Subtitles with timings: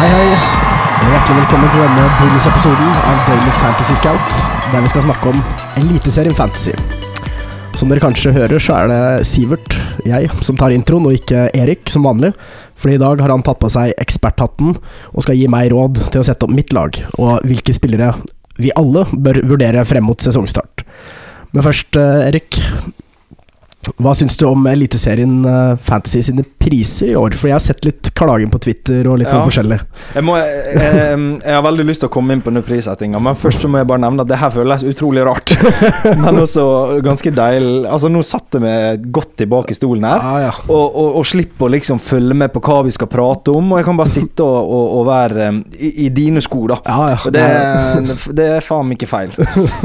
[0.00, 0.28] Hei, hei,
[1.10, 4.36] hjertelig velkommen til denne bonusepisoden av Daily Fantasy Scout,
[4.72, 5.42] der vi skal snakke om
[5.76, 6.72] Eliteserien Fantasy.
[7.76, 9.76] Som dere kanskje hører, så er det Sivert,
[10.08, 12.30] jeg, som tar introen, og ikke Erik, som vanlig.
[12.80, 16.22] Fordi i dag har han tatt på seg eksperthatten og skal gi meg råd til
[16.22, 18.14] å sette opp mitt lag, og hvilke spillere
[18.56, 20.80] vi alle bør vurdere frem mot sesongstart.
[21.52, 22.62] Men først, eh, Erik.
[24.00, 27.34] Hva syns du om Eliteserien eh, Fantasy sine priser i år?
[27.40, 29.46] For jeg har sett litt klagen på Twitter og litt sånn Ja.
[29.48, 29.78] forskjellig.
[30.14, 33.38] Jeg, må, jeg, jeg har veldig lyst til å komme inn på den prissettinga, men
[33.38, 35.54] først så må jeg bare nevne at det her føles utrolig rart.
[36.24, 36.64] Men også
[37.04, 37.86] ganske deilig.
[37.88, 40.20] Altså, nå satt jeg meg godt tilbake i stolen her.
[40.20, 40.52] Ah, ja.
[40.68, 43.80] Og, og, og slippe å liksom følge med på hva vi skal prate om, og
[43.80, 46.80] jeg kan bare sitte og, og, og være um, i, i dine sko, da.
[46.86, 47.32] Ja, ja.
[47.32, 49.32] Det, det er faen ikke feil.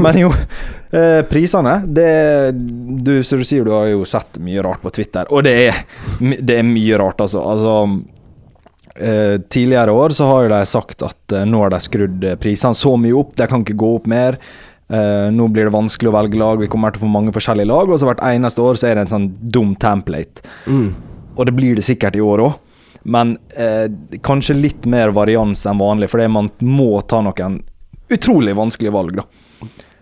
[0.02, 0.30] Men jo,
[0.92, 2.10] eh, prisene det,
[2.52, 5.80] du, du sier du har jo sett mye rart på Twitter, og det er,
[6.20, 7.42] det er mye rart, altså.
[7.42, 7.74] altså
[8.96, 12.38] eh, tidligere år så har jo de sagt at eh, nå har de skrudd eh,
[12.40, 14.40] prisene så mye opp, de kan ikke gå opp mer.
[14.88, 17.70] Eh, nå blir det vanskelig å velge lag, vi kommer til å få mange forskjellige
[17.70, 17.90] lag.
[17.90, 20.46] Og så hvert eneste år så er det en sånn dum template.
[20.66, 20.90] Mm.
[21.36, 22.60] Og det blir det sikkert i år òg.
[23.06, 23.86] Men eh,
[24.26, 27.60] kanskje litt mer varians enn vanlig, fordi man må ta noen
[28.10, 29.26] utrolig vanskelige valg, da.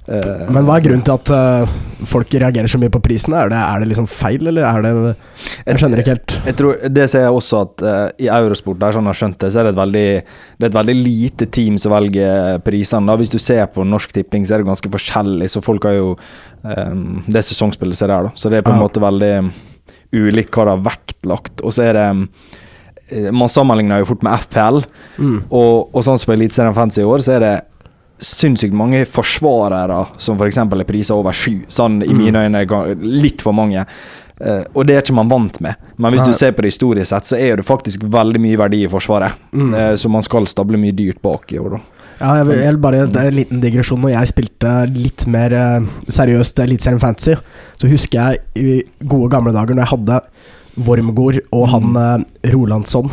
[0.04, 1.70] Eh, Men hva er grunnen til at uh,
[2.04, 3.38] folk reagerer så mye på prisene?
[3.40, 4.90] Er det, er det liksom feil, eller er det
[5.64, 6.34] Jeg skjønner ikke helt.
[6.50, 9.50] Jeg tror, det ser jeg også at uh, i Eurosport, der sånn har skjønt det,
[9.54, 10.04] så er det et veldig,
[10.60, 13.16] det er et veldig lite team som velger prisene.
[13.22, 16.10] Hvis du ser på Norsk Tipping, så er det ganske forskjellig, så folk har jo
[16.68, 18.36] um, Det er sesongspillet som er der, da.
[18.36, 18.84] Så det er på en Ja.
[18.84, 19.32] måte veldig
[20.14, 21.64] ulikt hva det har vektlagt.
[21.64, 22.26] Og så er det um,
[23.36, 24.84] Man sammenligner jo fort med FPL,
[25.18, 25.44] Mm.
[25.48, 27.54] og, og sånn som på Eliteserien Fancy i år, så er det
[28.24, 30.58] sinnssykt mange forsvarere som f.eks.
[30.64, 31.62] er prisa over sju.
[31.68, 32.18] Sånn i Mm.
[32.24, 33.84] mine øyne ga- litt for mange.
[34.40, 35.76] Uh, og det er ikke man vant med.
[35.96, 36.28] Men hvis Nei.
[36.32, 39.32] du ser på det historisk sett, så er det faktisk veldig mye verdi i Forsvaret.
[39.52, 39.72] Mm.
[39.74, 41.80] Uh, så man skal stable mye dyrt bak i år, da.
[42.20, 44.00] Ja, jeg vil, jeg vil bare det er En liten digresjon.
[44.00, 47.34] Når jeg spilte litt mer uh, seriøst Eliteserien Fantasy,
[47.78, 50.20] så husker jeg i gode gamle dager når jeg hadde
[50.76, 53.10] Wormgård og han eh, Rolandsson,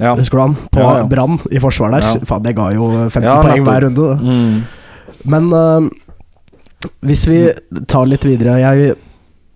[0.00, 0.14] Ja.
[0.16, 0.54] husker du han?
[0.72, 1.06] På Ja, ja.
[1.06, 2.06] Brann i forsvar der.
[2.06, 2.26] Ja.
[2.26, 4.08] Faen, det ga jo 15 Ja, poeng hver runde.
[4.24, 4.60] Mm.
[5.30, 5.88] Men uh,
[7.04, 7.40] hvis vi
[7.90, 8.94] tar litt videre jeg,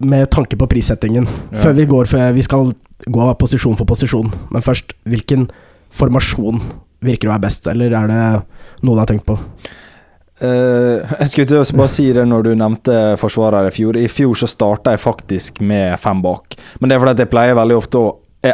[0.04, 1.60] Med tanke på prissettingen Ja.
[1.62, 2.74] Før vi går for Vi skal
[3.06, 5.46] gå av posisjon for posisjon Men først, hvilken
[5.94, 6.60] formasjon
[7.04, 8.26] Virker å være best Eller er det
[8.84, 9.38] noe du har tenkt på?
[10.42, 13.96] Uh, jeg skulle til å bare si det når du nevnte forsvarer i fjor.
[13.96, 16.56] I fjor så starta jeg faktisk med fem bak.
[16.80, 18.08] Men det er fordi at jeg pleier veldig ofte å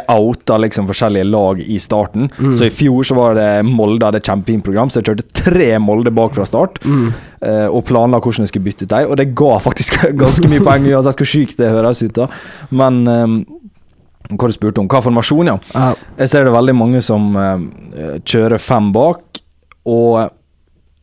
[0.07, 2.29] outa liksom forskjellige lag i starten.
[2.39, 2.53] Mm.
[2.53, 5.71] Så i fjor så var det Molde hadde et kjempefint program, så jeg kjørte tre
[5.83, 6.79] Molde bak fra start.
[7.41, 10.63] eh, og planla hvordan jeg skulle bytte ut dem, og det ga faktisk ganske mye
[10.63, 12.15] poeng, uansett hvor sykt det høres ut.
[12.15, 12.29] da
[12.69, 13.39] Men um,
[14.31, 14.87] hva du spurte om?
[14.91, 15.57] Hva formasjon, ja.
[15.73, 19.41] Ja, Jeg ser det veldig mange som uh, kjører fem bak,
[19.89, 20.31] og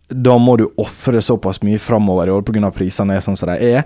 [0.08, 2.70] da må du ofre såpass mye framover i år pga.
[2.72, 3.82] prisene er sånn som de er.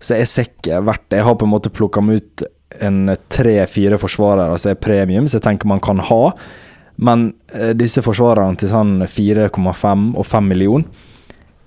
[0.00, 1.18] Så jeg ser ikke verdt det.
[1.20, 2.46] Jeg har på en måte plukka meg ut
[2.80, 6.22] en tre-fire forsvarere som er premium, som jeg tenker man kan ha.
[6.96, 10.84] Men eh, disse forsvarerne til sånn 4,5 og 5 millioner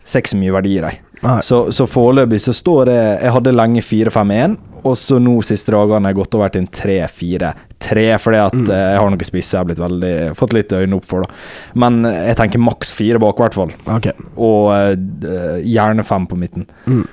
[0.09, 1.05] ser ikke så mye verdi i dem.
[1.43, 4.53] Så, så foreløpig så står det Jeg hadde lenge 4-5-1,
[4.87, 8.69] og så nå siste dagene har jeg gått over til en 3-4-3, fordi at Mm.
[8.71, 11.21] eh, jeg har noen spisser jeg har blitt veldig fått litt øynene opp for.
[11.27, 11.29] da
[11.75, 13.71] Men eh, jeg tenker maks fire bak, i hvert fall.
[13.97, 14.13] Okay.
[14.37, 16.65] Og eh, gjerne fem på midten.
[16.87, 17.05] mm.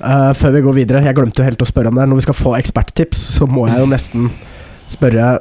[0.00, 2.38] Eh, Før vi går videre Jeg glemte helt å spørre om det Når vi skal
[2.38, 4.30] få eksperttips Så må jeg jo nesten
[4.90, 5.36] spørre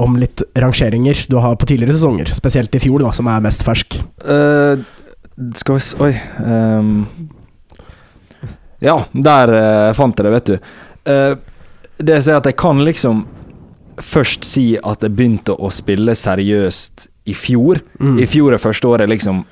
[0.00, 3.66] om litt rangeringer du har på tidligere sesonger Spesielt i fjor da, som er mest
[3.66, 4.80] fersk Uh,
[5.56, 6.10] skal vi se Oi.
[6.44, 7.04] Um.
[8.84, 10.68] ja, der uh, fant jeg det, vet du.
[11.08, 11.38] Uh,
[12.00, 13.22] det jeg sier at jeg kan liksom
[14.00, 17.80] først si at jeg begynte å spille seriøst i fjor.
[18.00, 18.18] Mm.
[18.20, 19.42] I fjor er første året liksom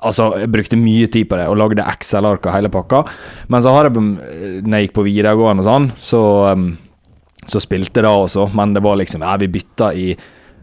[0.00, 3.02] Altså, jeg brukte mye tid på det og lagde Excel-ark og hele pakka.
[3.52, 6.22] Men så har jeg, eh, når jeg gikk på videregående og sånn, så,
[6.52, 6.70] um,
[7.46, 8.48] så spilte jeg da også.
[8.56, 10.16] Men det var liksom Ja, vi bytta i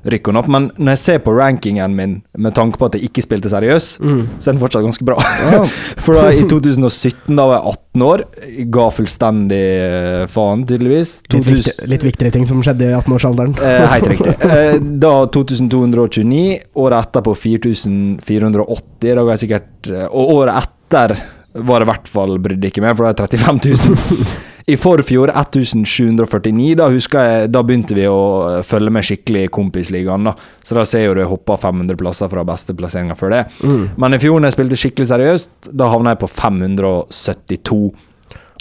[0.05, 0.47] rykk og napp.
[0.47, 3.89] Men når jeg ser på rankingen min med tanke på at jeg ikke spilte seriøs,
[3.99, 4.21] Mm.
[4.39, 5.17] så er den fortsatt ganske bra.
[5.51, 5.63] Ja.
[6.05, 11.11] For da i 2017, da var jeg 18 år, jeg ga fullstendig eh, faen, tydeligvis.
[11.33, 13.57] Litt, 2000 viktig, litt viktigere ting som skjedde i 18-årsalderen.
[13.59, 14.35] Eh, helt riktig.
[14.47, 16.45] Eh, da 2229,
[16.79, 19.15] året etter på 4480.
[19.15, 21.17] Da ga jeg sikkert eh, Og året etter
[21.59, 24.29] var det i hvert fall brydde ikke meg, for da er jeg 35 000.
[24.69, 26.75] I forfjor 1749.
[26.77, 28.19] Da husker jeg Da begynte vi å
[28.49, 30.29] eh, følge med skikkelig i kompisligaen.
[30.29, 30.35] da
[30.65, 33.41] Så da ser jo du jeg hoppa 500 plasser fra beste plasseringa før det.
[33.63, 33.83] Mm.
[33.97, 37.81] Men i fjor når jeg spilte skikkelig seriøst, da havna jeg på 572.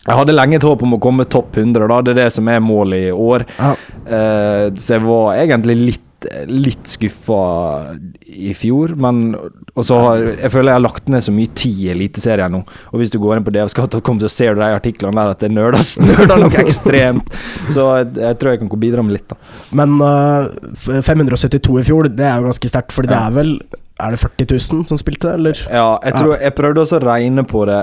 [0.08, 2.00] Jeg hadde lenge et håp om å komme topp 100, da.
[2.00, 3.44] Det er det som er målet i år.
[3.58, 3.74] Ja.
[4.08, 6.07] Uh, så jeg var egentlig litt
[6.46, 7.94] litt skuffa
[8.26, 11.80] i fjor, men Og så har jeg føler jeg har lagt ned så mye tid
[11.84, 12.60] i Eliteserien nå.
[12.92, 15.50] Og hvis du går inn på dvskatt.com, så ser du de artiklene der at det
[15.54, 17.34] nerdes nerder nok ekstremt.
[17.72, 19.38] Så jeg, jeg tror jeg kan bidra med litt, da.
[19.78, 23.54] Men uh, 572 i fjor, det er jo ganske sterkt, Fordi det er vel
[23.98, 25.58] Er det 40 000 som spilte, eller?
[25.72, 27.80] Ja, jeg tror jeg prøvde også å regne på det,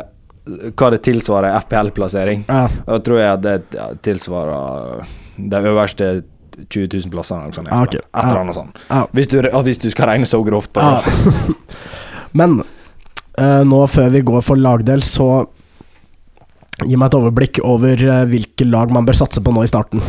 [0.78, 2.46] hva det tilsvarer FPL-plassering.
[2.48, 2.68] Ja.
[2.86, 5.04] Da tror jeg det ja, tilsvarer
[5.36, 6.10] de øverste
[6.70, 7.46] 20 000 plassene.
[7.46, 8.02] Eller noe sånt, Okay.
[8.02, 8.80] Et eller annet sånt.
[8.90, 9.04] ja.
[9.12, 11.56] Hvis du, hvis du skal regne så grovt på det.
[12.40, 15.46] Men uh, nå før vi går for lagdel, så
[16.84, 20.04] gi meg et overblikk over uh, hvilke lag man bør satse på nå i starten.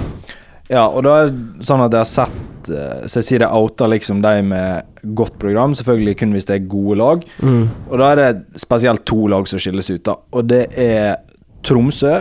[0.67, 3.55] Ja, og da er det sånn at jeg har sett uh, Så jeg sier jeg
[3.55, 7.23] outer liksom de med godt program, selvfølgelig kun hvis det er gode lag.
[7.47, 10.17] Og da er det spesielt to lag som skilles ut, da.
[10.35, 11.21] Og det er
[11.67, 12.17] Tromsø.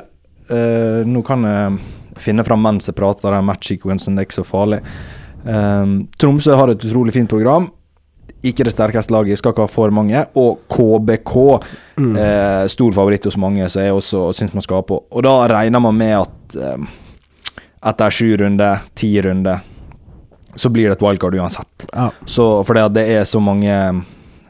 [0.45, 1.79] Uh, nå kan jeg
[2.21, 4.81] finne fram mens jeg prater, den match-sequencen, det er ikke så farlig.
[5.45, 7.69] Um, Tromsø har et utrolig fint program.
[8.45, 10.21] Ikke det sterkeste laget, skal ikke ha for mange.
[10.37, 11.35] Og KBK,
[11.97, 14.99] eh, stor favoritt hos mange, som jeg også syns man skal ha på.
[15.11, 16.91] Og da regner man med at eh,
[17.89, 19.63] etter sju runder, ti runder,
[20.55, 21.87] så blir det et wildcard uansett.
[21.93, 22.09] Ja.
[22.25, 23.73] Så fordi at det er så mange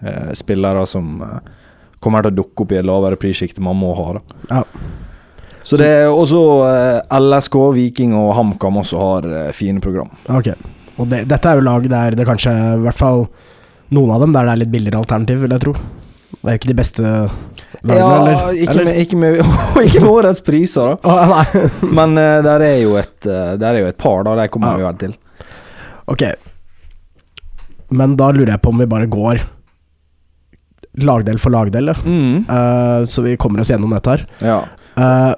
[0.02, 1.40] eh, spillere som eh,
[2.00, 4.20] kommer til å dukke opp i et lavere prissjikt man må ha.
[4.20, 4.40] da.
[4.52, 4.64] Ja.
[5.66, 6.40] Så det er også
[6.70, 10.12] eh, LSK, Viking og HamKam også har eh, fine program.
[10.30, 10.52] Ok.
[11.02, 13.26] Og det, dette er jo lag der det kanskje, i hvert fall
[13.96, 15.74] noen av dem, der det er litt billigere alternativ, vil jeg tro.
[16.36, 18.40] Det er jo ikke de beste lagene, ja, eller?
[18.54, 18.88] ikke, eller?
[18.88, 19.42] Med, ikke, med,
[19.88, 21.18] ikke med årets priser, da.
[21.42, 21.58] Ah.
[21.98, 24.38] Men uh, der, er jo et, uh, der er jo et par, da.
[24.38, 24.78] De kommer ah.
[24.78, 25.18] vi vel til.
[26.14, 26.26] Ok.
[27.96, 29.42] Men da lurer jeg på om vi bare går
[31.06, 31.96] lagdel for lagdel.
[32.06, 32.46] Mm.
[32.46, 34.28] uh, så vi kommer oss gjennom dette her.
[34.46, 34.60] Ja.
[34.96, 35.32] Eh,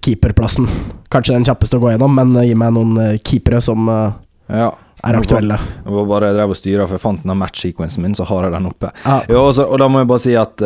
[0.00, 0.68] keeperplassen.
[1.08, 4.16] Kanskje den kjappeste å gå gjennom, men eh, gi meg noen eh, keepere som eh,
[4.58, 4.70] ja.
[5.04, 5.58] er aktuelle.
[5.84, 8.48] Det var bare jeg drev og styra, for jeg fant den match-sequencen min, så har
[8.48, 8.90] jeg den oppe.
[9.04, 9.18] Ja.
[9.28, 10.62] Ja, og, så, og da må jeg bare si at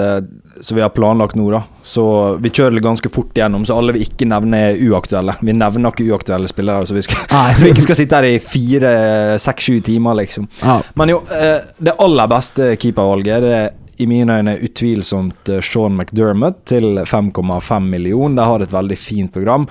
[0.64, 1.60] Så vi har planlagt nå, da.
[1.86, 2.04] Så
[2.42, 5.36] vi kjører ganske fort gjennom, så alle vi ikke nevner, er uaktuelle.
[5.40, 7.26] Vi nevner ikke uaktuelle spillere, så vi, skal,
[7.58, 8.94] så vi ikke skal sitte her i fire,
[9.42, 10.48] seks, sju timer, liksom.
[10.62, 10.80] Ja.
[10.98, 13.68] Men jo, det aller beste keepervalget det er
[13.98, 18.36] i mine øyne utvilsomt eh, Sean McDermott til 5,5 millioner.
[18.38, 19.66] De har et veldig fint program,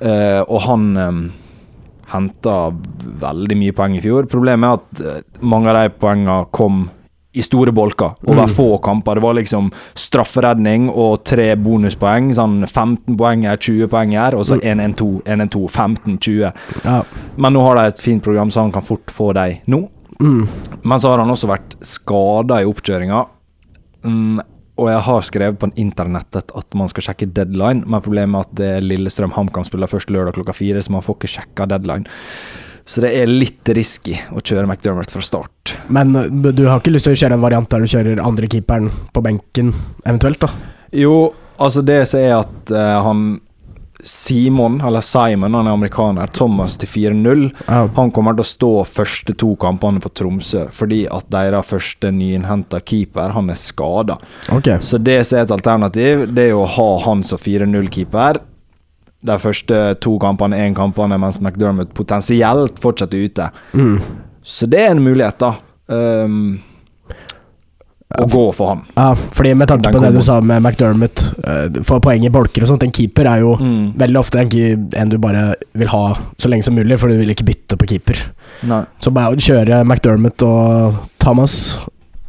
[0.00, 1.22] eh, og han eh,
[2.12, 2.56] henta
[3.22, 4.28] veldig mye poeng i fjor.
[4.30, 4.68] Problemet
[5.00, 6.84] er at mange av de poengene kom
[7.36, 8.52] i store bolker over Mm.
[8.56, 9.14] få kamper.
[9.18, 12.30] Det var liksom strafferedning og tre bonuspoeng.
[12.32, 16.52] Sånn 15 poeng her, 20 poeng her, og så 1-1-2, 1-1-2, 15-20.
[16.84, 17.02] ja.
[17.36, 19.82] Men nå har de et fint program, så han kan fort få dem nå.
[20.20, 20.46] Mm.
[20.82, 23.26] Men så har han også vært skada i oppkjøringa.
[24.06, 24.44] Mm,
[24.76, 28.56] og jeg har skrevet på internettet at man skal sjekke deadline, men problemet er at
[28.60, 32.04] det er Lillestrøm HamKam spiller først lørdag klokka fire, så man får ikke sjekka deadline.
[32.86, 35.74] Så det er litt risky å kjøre McDermott fra start.
[35.90, 38.50] Men eh, du har ikke lyst til å kjøre en variant der du kjører andre
[38.52, 39.72] keeperen på benken,
[40.04, 40.44] eventuelt?
[40.44, 40.52] da?
[40.94, 41.16] Jo,
[41.58, 43.24] altså det som er at uh, han
[44.04, 47.46] Simon, eller Simon, han er amerikaner, Thomas til 4-0.
[47.66, 52.80] Han kommer til å stå første to kampene for Tromsø fordi at deres første nyinnhenta
[52.84, 54.18] keeper han er skada.
[54.52, 54.82] Okay.
[54.84, 58.42] Så det som er et alternativ, det er å ha han som 4-0-keeper.
[59.26, 63.50] De første to kampene, én kampene, mens McDermott potensielt fortsetter ute.
[63.72, 63.98] Mm.
[64.46, 65.56] Så det er en mulighet, da.
[65.86, 66.58] Um,
[68.14, 68.82] å gå for han.
[68.94, 71.24] Ja, fordi med tanke på det du sa med McDermott,
[71.82, 73.92] for få poeng i bolker og sånt, en keeper er jo Mm.
[73.98, 77.32] veldig ofte en, en du bare vil ha så lenge som mulig, for du vil
[77.34, 78.20] ikke bytte på keeper.
[78.62, 78.84] Nei.
[79.02, 81.76] Så bare å kjøre McDermott og Thomas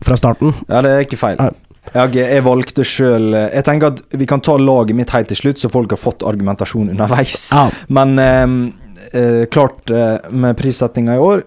[0.03, 1.37] fra starten Ja, det er ikke feil.
[1.39, 1.51] Nei.
[1.93, 5.61] Jeg, jeg valgte sjøl Jeg tenker at vi kan ta laget mitt helt til slutt,
[5.61, 7.51] så folk har fått argumentasjon underveis.
[7.53, 8.57] Ja, Men ehm,
[9.13, 11.45] eh, klart, eh, med prissettinga i år,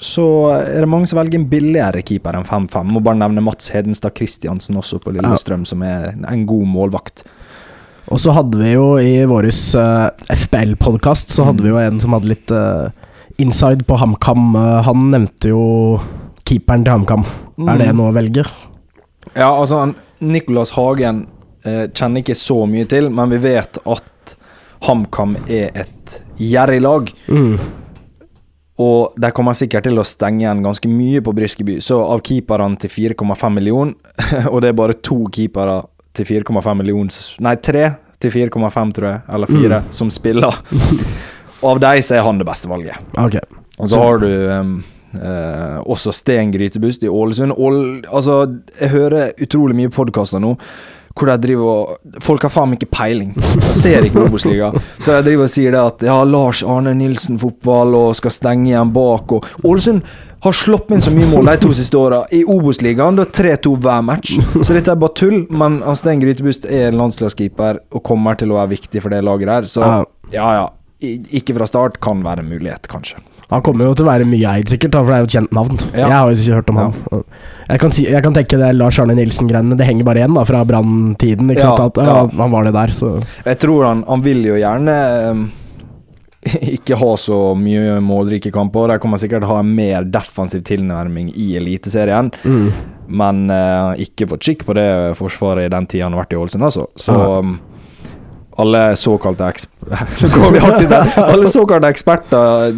[0.00, 0.24] så
[0.56, 2.88] er det mange som velger en billigere keeper enn 5-5.
[2.88, 7.22] Må bare nevne Mats Hedenstad Christiansen også på Lillestrøm, som er en god målvakt.
[8.10, 9.50] Og så hadde vi jo i vår
[10.32, 11.64] FBL-podkast Så hadde Mm.
[11.64, 12.88] vi jo en som hadde litt uh,
[13.38, 14.54] inside på HamKam.
[14.56, 16.00] Uh, han nevnte jo
[16.44, 17.24] keeperen til HamKam.
[17.68, 17.96] Er det Mm.
[18.00, 18.44] noe å velge?
[19.36, 21.26] Ja, altså han- Nicolas Hagen
[21.64, 24.34] eh, kjenner ikke så mye til, men vi vet at
[24.82, 27.12] HamKam er et gjerrig lag.
[27.28, 27.58] Mm.
[28.80, 31.78] Og de kommer sikkert til å stenge igjen ganske mye på Briskeby.
[31.84, 33.96] Så av keeperne til 4,5 millioner,
[34.52, 35.82] og det er bare to keepere
[36.16, 40.56] til 4,5 millioner Nei, tre til 4,5, tror jeg, eller fire, som spiller.
[41.60, 43.12] Og av dem så er han det beste valget.
[43.20, 43.38] Ok.
[43.80, 44.72] Og så har du um,
[45.16, 47.56] eh, også Sten Grytebust i Ålesund.
[47.56, 47.78] Ål,
[48.12, 48.42] altså,
[48.76, 50.52] jeg hører utrolig mye podkaster nå
[51.20, 53.30] hvor de driver og Folk har faen ikke peiling.
[53.36, 54.70] Jeg ser ikke Obos-liga.
[54.98, 58.92] Så de driver og sier det at ja, Lars Arne Nilsen-fotball og skal stenge igjen
[58.94, 59.32] bak.
[59.36, 60.02] Og Ålesund
[60.40, 62.22] har sluppet inn så mye mål de to siste åra.
[62.32, 64.36] I Obos-ligaen det er 3-2 hver match.
[64.64, 65.42] Så dette er bare tull.
[65.52, 69.68] Men Sten Grytebust er landslagskeeper og kommer til å være viktig for det laget der.
[69.70, 70.04] Så Ja.
[70.32, 70.68] ja, ja.
[71.32, 73.20] Ikke fra start kan være en mulighet, kanskje.
[73.50, 75.54] Han kommer jo til å være mye eid, sikkert, for det er jo et kjent
[75.56, 75.78] navn.
[75.90, 76.04] Ja.
[76.04, 77.24] Jeg har jo ikke hørt om han.
[77.70, 80.44] Jeg kan, si, jeg kan tenke det Lars Arne Nilsen-greiene, det henger bare igjen da,
[80.46, 81.50] fra Brann-tiden.
[81.56, 81.72] Ja.
[81.74, 82.20] At, ja.
[82.20, 83.16] ja, Han var det der, så
[83.46, 85.42] Jeg tror han, han vil jo gjerne eh,
[86.76, 88.94] ikke ha så mye målrike kamper.
[88.94, 92.32] De kommer sikkert ha en mer defensiv tilnærming i Eliteserien.
[92.44, 92.70] mm.
[93.10, 94.86] Men uh, ikke fått skikk på det
[95.18, 96.84] forsvaret i den tida han har vært i Ålesund, altså.
[96.94, 97.40] Så Ja.
[97.42, 97.56] um,
[98.58, 101.20] alle såkalte eksperter.
[101.32, 102.74] Alle såkalte eksperter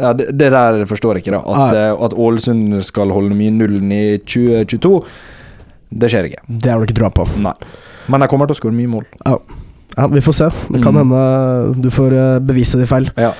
[0.00, 1.42] ja, det, det der forstår jeg ikke, da.
[1.68, 4.92] At, eh, at Ålesund skal holde mye nullen i 2022,
[6.02, 6.42] det skjer ikke.
[6.48, 7.24] Det har du ikke trua på.
[7.40, 7.54] Nei.
[8.08, 9.06] Men de kommer til å skåre mye mål.
[9.24, 9.38] Ja.
[9.96, 10.50] ja, vi får se.
[10.74, 11.00] Det kan Mm.
[11.14, 13.08] hende du får eh, bevise de feil.
[13.16, 13.32] Ja.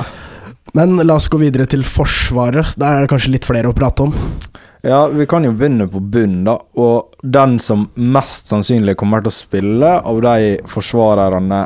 [0.76, 2.74] Men la oss gå videre til Forsvaret.
[2.78, 4.12] Der er det kanskje litt flere å prate om.
[4.86, 6.54] Ja, vi kan jo begynne på bunnen, da.
[6.78, 11.64] Og den som mest sannsynlig kommer til å spille av de forsvarerne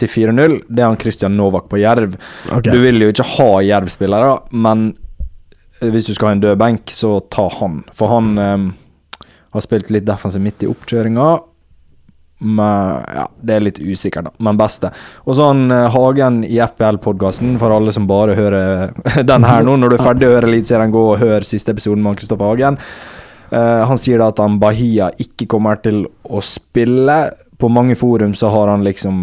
[0.00, 2.16] til 4-0, det er han Kristian Novak på Jerv.
[2.48, 2.72] Okay.
[2.72, 4.92] Du vil jo ikke ha Jerv-spillere, men
[5.84, 7.82] hvis du skal ha en død benk, så ta han.
[7.94, 8.68] For han um,
[9.54, 11.28] har spilt litt defensiv midt i oppkjøringa.
[12.44, 14.34] Men ja, det er litt usikkert, da.
[14.44, 14.90] Men beste.
[15.24, 18.92] Og sånn eh, Hagen i FPL-podkasten, for alle som bare hører
[19.32, 19.78] den her nå.
[19.80, 22.78] Når du er ferdig å høre Eliteserien, gå og hør siste episoden med Kristoffer Hagen.
[23.54, 27.18] Uh, han sier da at han Bahia ikke kommer til å spille.
[27.60, 29.20] På mange forum så har han liksom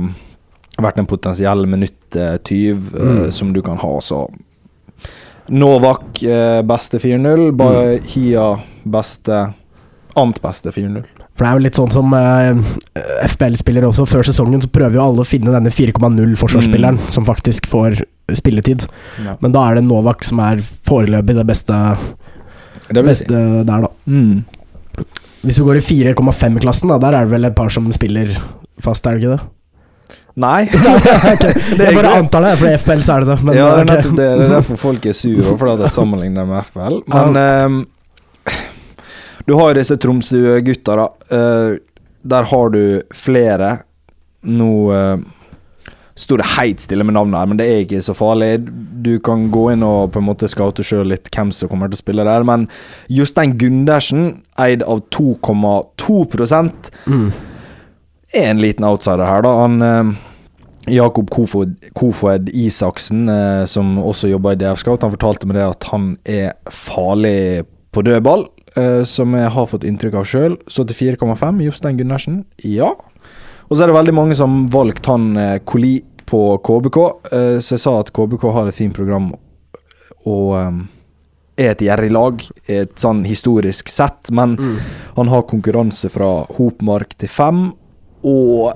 [0.82, 3.32] vært en potensiell minutt-tyv eh, Mm.
[3.36, 4.24] som du kan ha, så
[5.52, 7.52] Novak uh, beste 4-0.
[7.60, 8.46] Bahia
[8.84, 9.42] beste
[10.16, 11.04] Amt beste 4-0.
[11.36, 12.58] For det er jo litt sånn som uh,
[13.32, 14.04] FBL-spillere også.
[14.10, 17.12] Før sesongen så prøver jo alle å finne denne 4,0-forsvarsspilleren Mm.
[17.16, 18.02] som faktisk får
[18.38, 18.84] spilletid.
[19.26, 19.38] Ja.
[19.42, 21.78] Men da er det Novak som er foreløpig det beste,
[22.92, 23.08] Det si.
[23.08, 23.90] beste der, da.
[24.08, 24.44] Mm.
[25.42, 28.36] Hvis vi går i 4,5-klassen, da, der er det vel et par som spiller
[28.84, 29.48] fast, er det ikke det?
[30.42, 30.62] Nei.
[31.82, 33.40] Jeg bare antar det, for i FBL så er det det.
[33.48, 33.90] Men, ja, det er ok.
[33.96, 34.28] nettopp det.
[34.38, 37.00] Det er derfor folk er sure, og fordi jeg sammenligner med FPL.
[37.12, 37.80] Men ehm,
[39.48, 41.08] du har jo disse Tromsø-gutta, da.
[41.32, 41.78] Uh,
[42.22, 42.82] der har du
[43.16, 43.72] flere.
[44.46, 45.22] Nå uh,
[46.18, 48.54] sto det helt stille med navnet her, men det er ikke så farlig.
[49.02, 51.98] Du kan gå inn og på en måte scoute sjøl litt hvem som kommer til
[51.98, 52.46] å spille der.
[52.48, 52.68] Men
[53.10, 56.20] Jostein Gundersen, eid av 2,2
[57.08, 57.32] mm.
[58.38, 59.56] er en liten outsider her, da.
[59.64, 60.14] Han uh,
[60.90, 65.68] Jakob Kofod, Kofod Isaksen, eh, som også jobber i DF Scout, han fortalte meg det
[65.68, 70.58] at han er farlig på dødball, eh, som jeg har fått inntrykk av sjøl.
[70.68, 72.92] Så til 4,5, Jostein Gundersen, ja.
[73.68, 76.98] Og så er det veldig mange som valgt han uh, Koli på KBK,
[77.32, 79.32] uh, så jeg sa at KBK har et fint program
[80.28, 80.82] og um,
[81.58, 84.78] er et gjerrig lag, et sånn historisk sett, men Mm.
[85.16, 87.68] han har konkurranse fra Hopmark til fem
[88.24, 88.74] og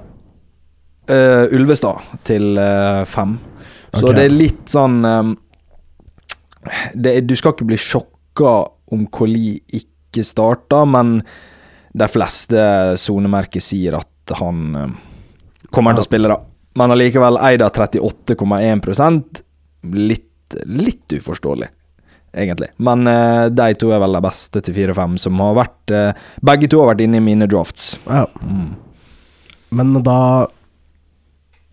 [1.06, 3.36] Uh, Ulvestad til uh, fem.
[3.94, 5.36] Så det er litt sånn um,
[6.98, 8.54] det, Du skal ikke bli sjokka
[8.96, 11.20] om Koli ikke starta, men
[11.96, 12.60] de fleste
[13.00, 15.00] sonemerker sier at han eh,
[15.72, 16.40] kommer til å spille, da.
[16.76, 19.42] Men allikevel eid av 38,1%
[19.96, 21.70] litt, litt uforståelig
[22.36, 22.68] egentlig.
[22.84, 26.70] Men uh, de to er vel de beste til 4-5 som har vært uh, Begge
[26.72, 27.96] to har vært inne i mine drafts.
[28.04, 28.26] Ja.
[28.44, 28.74] Mm.
[29.76, 30.20] Men da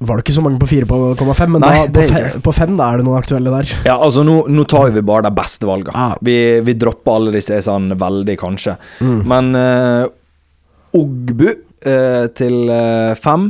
[0.06, 2.42] var det ikke så mange på 4,5, men Nei, da, på, det er fe, ikke.
[2.46, 3.74] på 5 er det noen aktuelle der.
[3.86, 5.94] Ja, altså nå, nå tar vi bare de beste valgene.
[5.98, 6.14] Ah.
[6.24, 8.76] Vi, vi dropper alle disse sånn veldig, kanskje.
[9.02, 9.18] Mm.
[9.32, 10.04] Men uh,
[10.98, 13.48] Ogbu uh, til eh, fem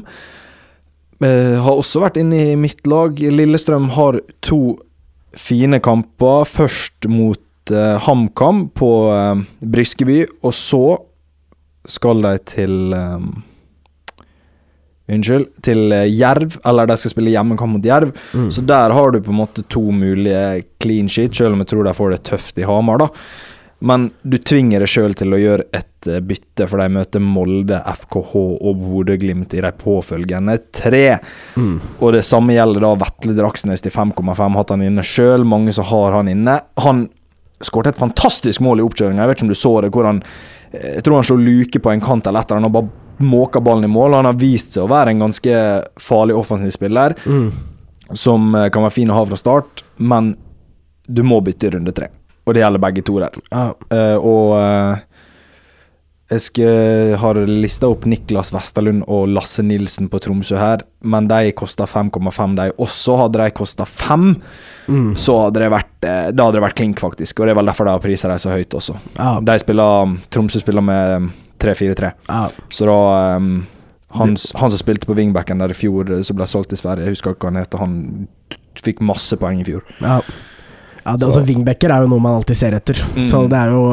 [1.21, 3.19] eh, har også vært inne i mitt lag.
[3.19, 4.77] Lillestrøm har to
[5.39, 6.47] fine kamper.
[6.49, 7.41] Først mot
[7.73, 8.91] HamKam på
[9.61, 10.85] Briskeby, og så
[11.87, 12.95] skal de til
[15.11, 15.49] Unnskyld.
[15.67, 18.13] Til eh, Jerv, eller de skal spille hjemmekamp mot Jerv.
[18.35, 18.51] Mm.
[18.55, 21.89] Så der har du på en måte to mulige clean sheet, selv om jeg tror
[21.89, 23.11] de får det tøft i Hamar, da.
[23.83, 27.81] Men du tvinger deg sjøl til å gjøre et eh, bytte, for de møter Molde,
[28.05, 31.19] FKH og Bodø-Glimt i de påfølgende tre.
[31.59, 31.75] Mm.
[31.99, 34.47] Og det samme gjelder da Vetle Draksnes til 5,5.
[34.61, 36.61] Hatt han inne sjøl, mange som har han inne.
[36.87, 37.09] Han
[37.63, 39.25] skåret et fantastisk mål i oppkjøringa.
[39.25, 40.23] Jeg vet ikke om du så det, hvor han
[40.71, 43.61] eh, Jeg tror han slo luke på en kant eller etter, han har bare måka
[43.61, 44.15] ballen i mål.
[44.21, 45.59] Han har vist seg å være en ganske
[46.01, 47.51] farlig offensiv spiller Mm.
[48.15, 50.37] som eh, kan være fin å ha fra start, men
[51.07, 52.09] du må bytte i runde tre.
[52.47, 53.37] Og det gjelder begge to der.
[53.53, 53.69] Ja.
[53.93, 54.97] Uh, og uh,
[56.33, 61.51] Jeg skal, har lista opp Niklas Westerlund og Lasse Nilsen på Tromsø her, men de
[61.53, 63.19] kosta 5,5, de også.
[63.21, 64.37] Hadde de kosta 5,
[64.89, 65.13] Mm.
[65.15, 67.39] så hadde det vært Da hadde det vært klink, faktisk.
[67.39, 68.97] Og det er vel derfor de har prisa dem så høyt også.
[69.15, 69.37] Ja.
[69.41, 71.29] De spiller Tromsø spiller med
[71.63, 72.51] 3-4-3, Ah.
[72.73, 72.99] så da
[73.37, 73.55] um,
[74.13, 77.09] han, han som spilte på wingbacken der i fjor, eh, som ble solgt til Sverige,
[77.09, 79.85] jeg husker ikke hva han heter, han fikk masse poeng i fjor.
[80.01, 80.19] Ja.
[81.05, 83.01] ja det, altså Wingbacker er jo noe man alltid ser etter.
[83.17, 83.29] Mm.
[83.33, 83.85] Så det jo,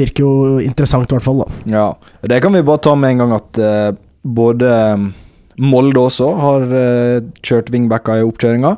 [0.00, 1.42] virker jo interessant, i hvert fall.
[1.44, 1.86] da Ja,
[2.30, 3.88] det kan vi bare ta med en gang at uh,
[4.22, 5.08] både um,
[5.58, 8.76] Molde også har uh, kjørt wingbacker i oppkjøringa,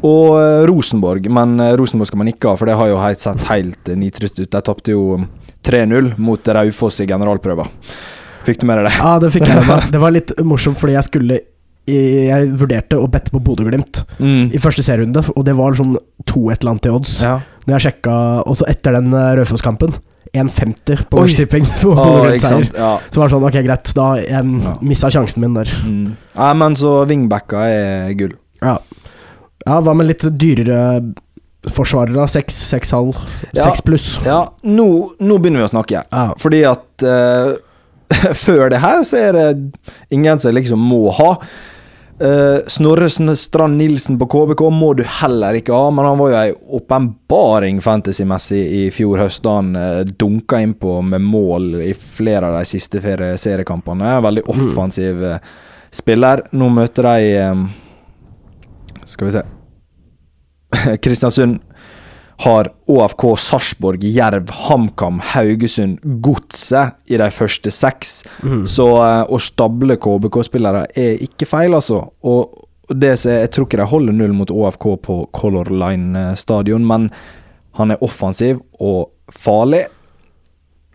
[0.00, 1.28] og uh, Rosenborg.
[1.28, 4.48] Men Rosenborg skal man ikke ha, for det har jo helt sett helt nitrist ut.
[4.48, 5.28] De tapte jo um,
[5.62, 7.66] 3-0 mot Raufoss i generalprøva.
[8.46, 8.94] Fikk du med deg det?
[8.98, 9.88] Ja, det fikk jeg med meg.
[9.94, 11.40] Det var litt morsomt, fordi jeg skulle
[11.86, 14.52] Jeg vurderte å bette på Bodø-Glimt Mm.
[14.54, 15.96] i første serierunde, og det var sånn
[16.30, 17.14] to et eller annet i odds.
[17.24, 17.40] Ja.
[17.66, 18.14] Når jeg sjekka
[18.46, 19.94] også etter den eh, Raufoss-kampen,
[20.32, 21.18] 1,50 på.
[21.18, 22.68] Norsk Tipping på Ah, Bodø-Glimt-seier.
[22.78, 22.92] Ja.
[23.10, 24.30] Så var det sånn, ok, greit, da jeg
[24.62, 24.74] Ja.
[24.80, 25.68] missa sjansen min der.
[25.84, 26.16] Mm.
[26.38, 28.32] Nei, men så vingbacka er gull.
[28.62, 28.78] Ja.
[29.66, 30.78] ja, hva med litt dyrere
[31.70, 32.26] forsvarere?
[32.28, 33.18] Seks, seks halv,
[33.54, 34.08] seks pluss?
[34.26, 34.88] Ja, nå,
[35.22, 36.02] nå begynner vi å snakke.
[36.08, 36.24] Ja.
[36.40, 37.52] Fordi at uh,
[38.46, 39.46] før det her så er det
[40.14, 41.36] ingen som liksom må ha.
[42.22, 46.38] Uh, Snorre Strand Nilsen på KBK må du heller ikke ha, men han var jo
[46.38, 52.52] ei åpenbaring fantasymessig i fjor høst da han uh, dunka innpå med mål i flere
[52.52, 54.18] av de siste seriekampene.
[54.28, 55.40] Veldig offensiv uh,
[55.90, 56.46] spiller.
[56.54, 57.66] Nå møter de um,
[59.02, 59.48] Skal vi se
[61.04, 61.60] Kristiansund
[62.42, 68.22] har ÅFK, Sarpsborg, Jerv, HamKam, Haugesund, Godset i de første seks.
[68.42, 68.64] Mm.
[68.66, 72.02] Så eh, å stable KBK-spillere er ikke feil, altså.
[72.26, 76.34] Og det som Jeg tror ikke de holder null mot ÅFK på Color Line eh,
[76.40, 77.10] stadion, men
[77.78, 79.86] han er offensiv og farlig.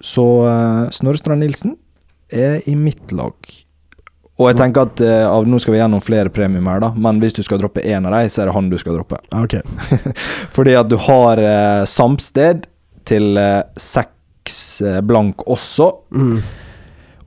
[0.03, 1.73] Så uh, Snorre Strand Nilsen
[2.29, 3.33] er i mitt lag.
[4.37, 7.17] Og jeg tenker at eh, av nå skal vi gjennom flere premium her, da, men
[7.23, 9.17] hvis du skal droppe én av dem, så er det han du skal droppe.
[9.31, 9.55] Ja, ok.
[10.55, 12.67] Fordi at du har eh, Samsted
[13.09, 15.89] til eh, seks eh, blank også.
[16.13, 16.41] Mm.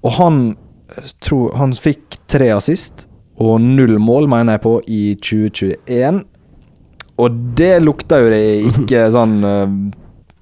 [0.06, 0.42] Og han
[0.94, 3.06] eh, tror Han fikk tre assist
[3.40, 6.20] og null mål, mener jeg på, i 2021.
[7.20, 9.74] Og det lukter jo det ikke sånn eh,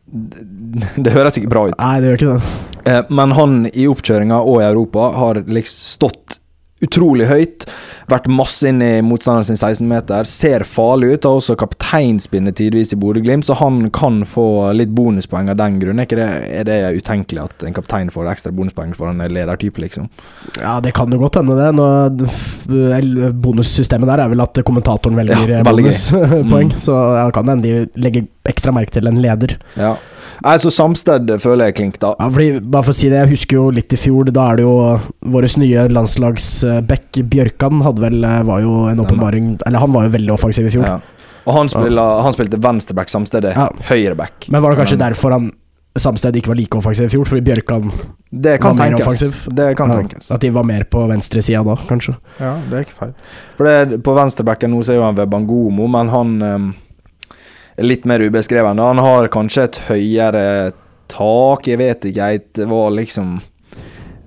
[0.08, 0.44] det,
[1.06, 1.78] det høres ikke bra ut.
[1.80, 2.52] Nei, det gjør ikke det.
[2.92, 6.38] Eh, Men han i oppkjøringa og i Europa har liksom stått
[6.84, 7.66] utrolig høyt.
[8.08, 10.28] Vært masse inn i motstanderen sin 16-meter.
[10.28, 11.26] Ser farlig ut.
[11.28, 16.00] Har også kapteinspinnet tidvis i Bodø-Glimt, så han kan få litt bonuspoeng av den grunn.
[16.00, 16.28] Er, det,
[16.60, 20.08] er det utenkelig at en kaptein får ekstra bonuspoeng for en ledertype, liksom?
[20.56, 21.70] Ja, det kan jo godt hende, det.
[21.76, 26.72] Nå, bonussystemet der er vel at kommentatoren velger Ja, bonuspoeng.
[26.78, 26.80] Mm.
[26.80, 29.56] Så ja, kan det hende de legger ekstra merke til en leder.
[29.78, 29.94] Ja.
[30.44, 32.12] Nei, så Samsted føler jeg klink, da.
[32.18, 34.30] Ja, fordi, bare for å si det, Jeg husker jo litt i fjor.
[34.34, 34.74] Da er det jo
[35.34, 40.12] vår nye landslagsback Bjørkan hadde vel, eh, var jo en åpenbaring Eller han var jo
[40.16, 40.86] veldig offensiv i fjor.
[40.86, 40.98] Ja.
[41.48, 43.54] Og han, spiller, han spilte venstreback samtidig.
[43.56, 43.70] Ja.
[43.88, 44.50] høyreback.
[44.52, 45.50] Men var det kanskje Um, derfor han
[45.98, 47.24] Samsted ikke var like offensiv i fjor?
[47.26, 47.88] Fordi Bjørkan
[48.30, 49.38] Det kan var mer offensiv?
[49.50, 50.30] Det kan ja, tenkes.
[50.30, 52.14] At de var mer på venstresida da, kanskje.
[52.38, 53.14] Ja, det er ikke feil.
[53.58, 56.68] For det, på venstrebacken nå så er jo han Webangomo, men han um,
[57.74, 58.78] er litt mer ubeskreven.
[58.78, 60.44] Han har kanskje et høyere
[61.10, 62.30] tak, jeg vet ikke.
[62.30, 63.38] jeg, Det var liksom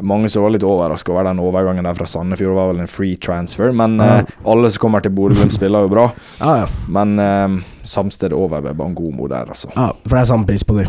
[0.01, 2.55] mange som var litt overraska over den overgangen der fra Sandefjord.
[2.57, 4.17] Var vel en free transfer, men Ja.
[4.21, 6.07] eh, alle som kommer til Bodø-Glimt, spiller jo bra.
[6.41, 6.67] Ja, ja.
[6.87, 9.69] Men eh, Samsted over Webangomo der, altså.
[9.75, 10.85] ja for det er samme pris på de.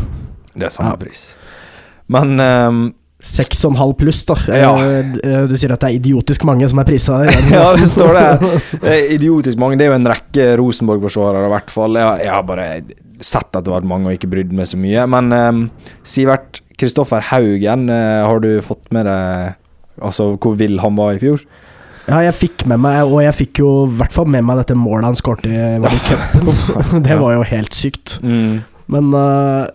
[0.53, 1.35] Det er samme pris.
[2.13, 2.83] Men um,
[3.23, 4.35] Seks og en halv pluss, da.
[4.51, 4.73] Ja.
[4.75, 7.21] Eh, Du sier at det er idiotisk mange som er prisa.
[7.53, 8.49] Ja, det står det.
[8.83, 9.77] Det idiotisk mange.
[9.79, 11.95] Det er jo en rekke Rosenborg-forsvarere, i hvert fall.
[12.01, 12.67] Jeg, jeg har bare
[13.23, 15.05] sett at det har vært mange og ikke brydd meg så mye.
[15.07, 15.61] Men um,
[16.03, 19.59] Sivert Kristoffer Haugen, eh, har du fått med deg
[20.01, 21.43] Altså hvor vill han var i fjor?
[22.07, 24.75] Ja, jeg fikk med meg, og jeg fikk jo i hvert fall med meg dette
[24.75, 25.53] målet han skåret i
[26.09, 27.03] cupen.
[27.05, 28.15] det var jo helt sykt.
[28.23, 29.69] Men uh,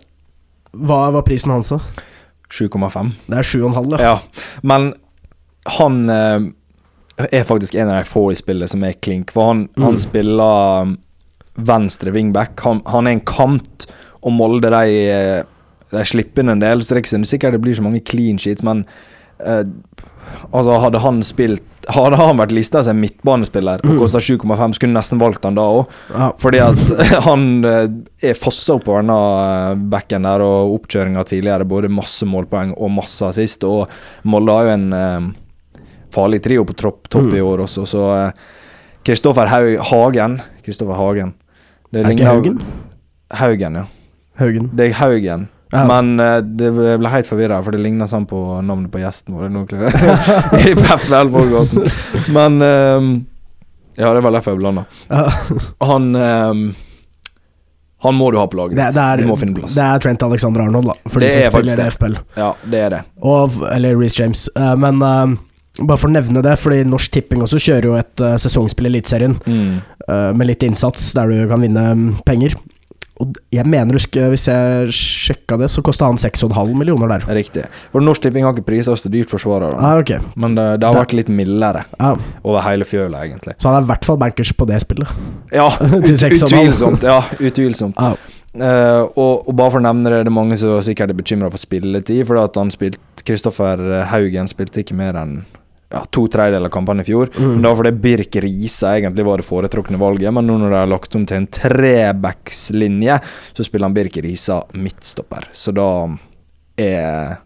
[0.74, 1.78] hva var prisen hans, da?
[2.52, 3.12] 7,5.
[3.30, 4.10] Det er 7,5, ja.
[4.10, 4.50] Ja.
[4.66, 4.90] Men
[5.78, 6.50] han uh,
[7.30, 9.86] er faktisk en av de få i spillet som er klink, for han, Mm.
[9.86, 10.96] han spiller
[11.70, 12.58] venstre wingback.
[12.66, 13.86] Han, han er en kant,
[14.20, 15.44] og Molde de,
[15.90, 16.82] de slipper inn en del.
[16.82, 18.84] Så det er ikke sikkert det blir så mange clean sheets, men
[19.40, 19.64] eh,
[20.52, 25.16] altså hadde han spilt Hadde han vært lista som midtbanespiller og kosta 7,5, skulle nesten
[25.22, 25.86] valgt han da òg.
[26.12, 26.26] ja.
[26.36, 26.82] Fordi at
[27.30, 27.86] han eh,
[28.28, 29.16] er fossa oppover denne
[29.88, 33.64] bekken backen der, og oppkjøringa tidligere både masse målpoeng og masse assist.
[33.64, 33.88] Og
[34.28, 35.30] Molde har jo en eh,
[36.12, 37.46] farlig trio på topp topp i Mm.
[37.54, 38.04] år også, så
[39.08, 41.32] Kristoffer eh, Hagen Kristoffer Hagen.
[41.90, 42.58] Det Er ikke Haugen?
[43.32, 43.86] Haugen, ja.
[44.36, 44.68] Haugen.
[44.76, 45.48] Det er Haugen.
[45.72, 45.82] Ja.
[45.88, 49.50] Men uh, det ble helt forvirra, for det ligna sånn på navnet på gjesten vår.
[50.64, 51.88] I FFL-podkasten.
[52.32, 53.08] Men eh,
[53.98, 54.84] Ja, det var derfor jeg blanda.
[55.10, 55.24] Ja.
[55.90, 56.62] Han eh,
[58.06, 58.76] Han må du ha på laget.
[58.78, 59.74] Det, det, er, du må finne plass.
[59.74, 60.96] det er Trent Alexander Arnold, da.
[61.10, 62.16] For de som er spiller i FPL.
[62.38, 63.02] Ja, det er det.
[63.26, 64.46] Og, eller Reece James.
[64.56, 65.34] Uh, men uh,
[65.82, 68.92] bare for å nevne det, fordi Norsk Tipping også kjører jo et uh, sesongspill i
[68.94, 69.78] Eliteserien Mm.
[70.08, 71.82] med litt innsats, der du kan vinne
[72.24, 72.54] penger.
[73.18, 77.26] Og jeg mener hvis jeg sjekka det, så kosta han 6,5 millioner der.
[77.38, 77.66] Riktig.
[77.92, 79.74] For Norsk Tipping har ikke priser så dyrt forsvarere.
[79.78, 80.22] Ah, okay.
[80.38, 81.02] Men det, det har det...
[81.02, 82.18] vært litt mildere ah.
[82.44, 83.56] over hele fjøla, egentlig.
[83.58, 85.14] Så han er i hvert fall bankers på det spillet.
[85.58, 85.70] Ja,
[86.12, 87.04] utvilsomt.
[87.06, 87.98] Ja, utvilsomt.
[87.98, 88.14] Ah.
[88.58, 91.50] Uh, og, og bare for å nevne det, det er mange som sikkert er bekymra
[91.52, 92.24] for spilletid.
[92.28, 93.80] For at han spilte Kristoffer
[94.12, 95.40] Haugen spilte ikke mer enn
[95.88, 97.30] ja, to tredjedeler av kampene i fjor.
[97.36, 97.52] Mm.
[97.52, 100.32] Men da fordi Birk Riise egentlig var det foretrukne valget.
[100.36, 103.18] Men nå når de har lagt om til en trebackslinje,
[103.56, 105.48] så spiller han Birk Riise midtstopper.
[105.56, 105.88] Så da
[106.78, 107.38] er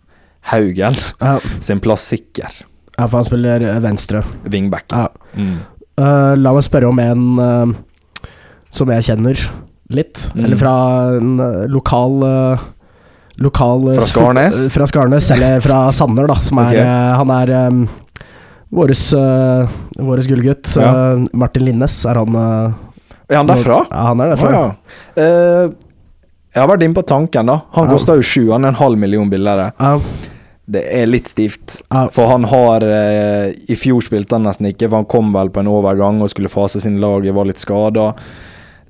[0.51, 1.37] Haugen Ja.
[1.61, 2.51] sin plass sikker.
[2.99, 4.25] ja, for han spiller venstre.
[4.43, 4.91] Wingback.
[4.91, 5.09] Ja.
[5.39, 5.61] Mm.
[6.01, 8.29] Uh, la meg spørre om en uh,
[8.73, 9.39] som jeg kjenner
[9.93, 10.27] litt.
[10.35, 10.45] Mm.
[10.45, 10.77] Eller fra
[11.21, 12.23] en uh, lokal
[13.43, 14.73] Lokal Fra Skarnes?
[14.73, 16.37] Fra Skarnes, eller fra Sanner, da.
[16.41, 17.83] Som er eh, Han er um,
[18.73, 19.69] våres, uh,
[20.01, 20.75] våres gullgutt.
[20.81, 20.91] Ja.
[21.17, 22.73] uh, Martin Linnes, er han uh,
[23.29, 23.83] Er han derfra?
[23.91, 24.53] Ja, han er derfra.
[24.53, 24.63] Å,
[25.17, 25.73] ja.
[26.53, 27.61] Jeg har vært inne på tanken, da.
[27.77, 27.93] Han Ja.
[27.95, 29.71] koster jo sju, han er en halv million billigere.
[29.81, 29.99] Ja,
[30.73, 31.81] Det er litt stivt.
[32.13, 35.67] For han har I fjor spilte han nesten ikke, for han kom vel på en
[35.73, 38.13] overgang og skulle fase sin lag, var litt skada.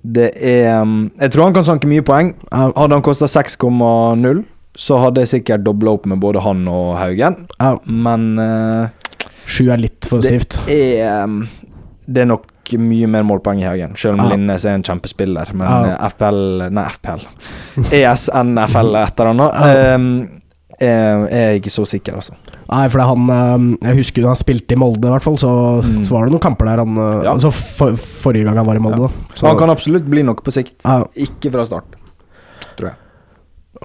[0.04, 2.34] Det er mm, Jeg tror han kan sanke mye poeng.
[2.50, 4.42] Hadde han kosta 6,0,
[4.74, 7.46] så hadde jeg sikkert dobla opp med både han og Haugen.
[7.86, 8.28] Men
[9.46, 10.32] Sju er litt for det
[10.70, 11.48] er mm,
[12.06, 14.30] Det er nok mye mer målpoeng i Haugen, selv om Ja.
[14.36, 15.50] Linnes er en kjempespiller.
[15.52, 15.96] Men Ja.
[15.96, 17.26] eh, FPL Nei, FPL.
[17.90, 19.76] ESNFL etter eller annet.
[19.76, 19.94] Ja.
[19.96, 20.06] Um,
[20.82, 22.32] er, er jeg ikke så sikker, altså.
[22.72, 25.36] Nei, for han eh, Jeg husker da han spilte i Molde, i hvert fall.
[25.38, 25.50] Så,
[25.82, 26.04] Mm.
[26.06, 27.34] så var det noen kamper der han eh, Ja.
[27.34, 29.10] Altså for, forrige gang han var i Molde.
[29.10, 29.48] Ja.
[29.48, 30.78] han kan absolutt bli noe på sikt.
[31.16, 31.84] Ikke fra start,
[32.78, 32.96] tror jeg.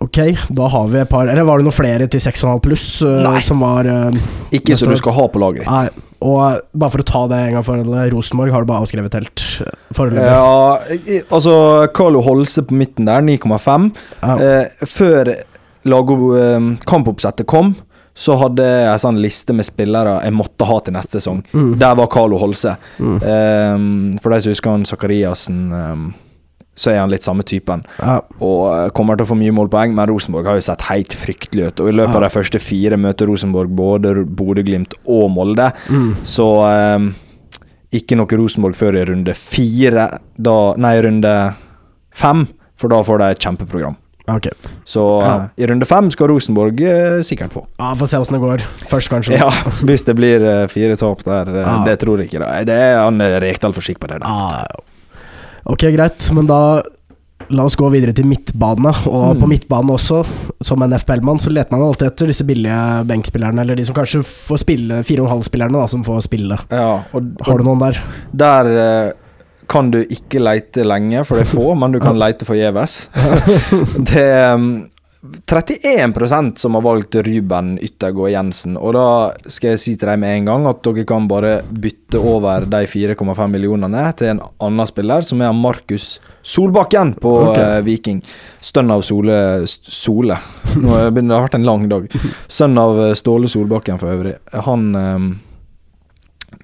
[0.04, 0.20] Ok,
[0.54, 3.40] da har vi et par Eller var det noen flere til 6,5 pluss eh, Nei.
[3.46, 4.20] som var uh,
[4.54, 6.04] Ikke som du skal ha på laget ditt.
[6.26, 9.18] Og bare for å ta det en gang for alle, Rosenborg har du bare avskrevet
[9.20, 10.32] helt eh, foreløpig.
[10.34, 11.54] Ja, altså
[11.94, 13.92] Carlo Holse på midten der, 9,5.
[14.24, 14.38] Ja.
[14.42, 15.30] Eh, før
[15.86, 17.76] lago, eh, kampoppsettet kom,
[18.18, 21.44] så hadde jeg en sånn liste med spillere jeg måtte ha til neste sesong.
[21.54, 21.76] Mm.
[21.86, 22.74] Der var Carlo Holse.
[22.98, 23.18] Mm.
[23.22, 26.08] Eh, for de som husker han Sakariassen eh,
[26.78, 27.82] så er han litt samme typen.
[27.98, 28.20] Ja.
[28.38, 31.72] Og eh, kommer til å få mye målpoeng, men Rosenborg har jo sett helt fryktelig
[31.72, 31.82] ut.
[31.82, 35.72] Og i løpet av de første fire møter Rosenborg både Bodø-Glimt og Molde.
[35.90, 36.12] Mm.
[36.28, 37.12] Så um,
[37.98, 41.34] ikke noe Rosenborg før i runde fire, da Nei, runde
[42.14, 42.46] fem,
[42.78, 43.96] for da får de et kjempeprogram.
[44.28, 44.52] Okay.
[44.84, 45.36] Så Ja.
[45.38, 47.62] uh, i runde fem skal Rosenborg uh, sikkert på.
[47.80, 48.66] Ja, Få se åssen det går.
[48.92, 49.38] Først, kanskje.
[49.40, 49.48] Ja,
[49.88, 51.48] hvis det blir uh, fire tap der.
[51.48, 51.78] eh, Ja.
[51.88, 52.42] Det tror jeg ikke.
[52.44, 52.50] Da.
[52.68, 54.20] Det er han eh, Rekdal for skikk på det.
[54.26, 54.68] Da.
[55.68, 56.30] Ok, greit.
[56.36, 56.62] Men da
[57.54, 58.92] La oss gå videre til midtbane.
[59.08, 59.40] Og Mm.
[59.40, 60.26] på midtbane også,
[60.62, 64.24] som en FPL-mann, så leter man alltid etter disse billige benkspillerne, eller de som kanskje
[64.24, 66.58] får spille 4,5-spillerne, da, som får spille.
[66.70, 68.02] Ja, og, Har du noen der?
[68.36, 69.12] Der eh,
[69.70, 73.10] kan du ikke leite lenge, for det er få, men du kan leite forgjeves.
[74.12, 74.90] det um,
[75.48, 79.06] 31% som har valgt Ruben Yttergård Jensen, og da
[79.52, 82.84] skal jeg si til deg med en gang at dere kan bare bytte over de
[82.90, 87.58] 4,5 millionene til en annen spiller, som er Markus Solbakken på Ok.
[87.60, 88.22] eh, Viking.
[88.64, 90.38] Stønn av Sole Sole.
[90.80, 92.08] Nå har det vært en lang dag.
[92.48, 94.38] Sønn av eh, Ståle Solbakken for øvrig.
[94.68, 95.28] Han eh,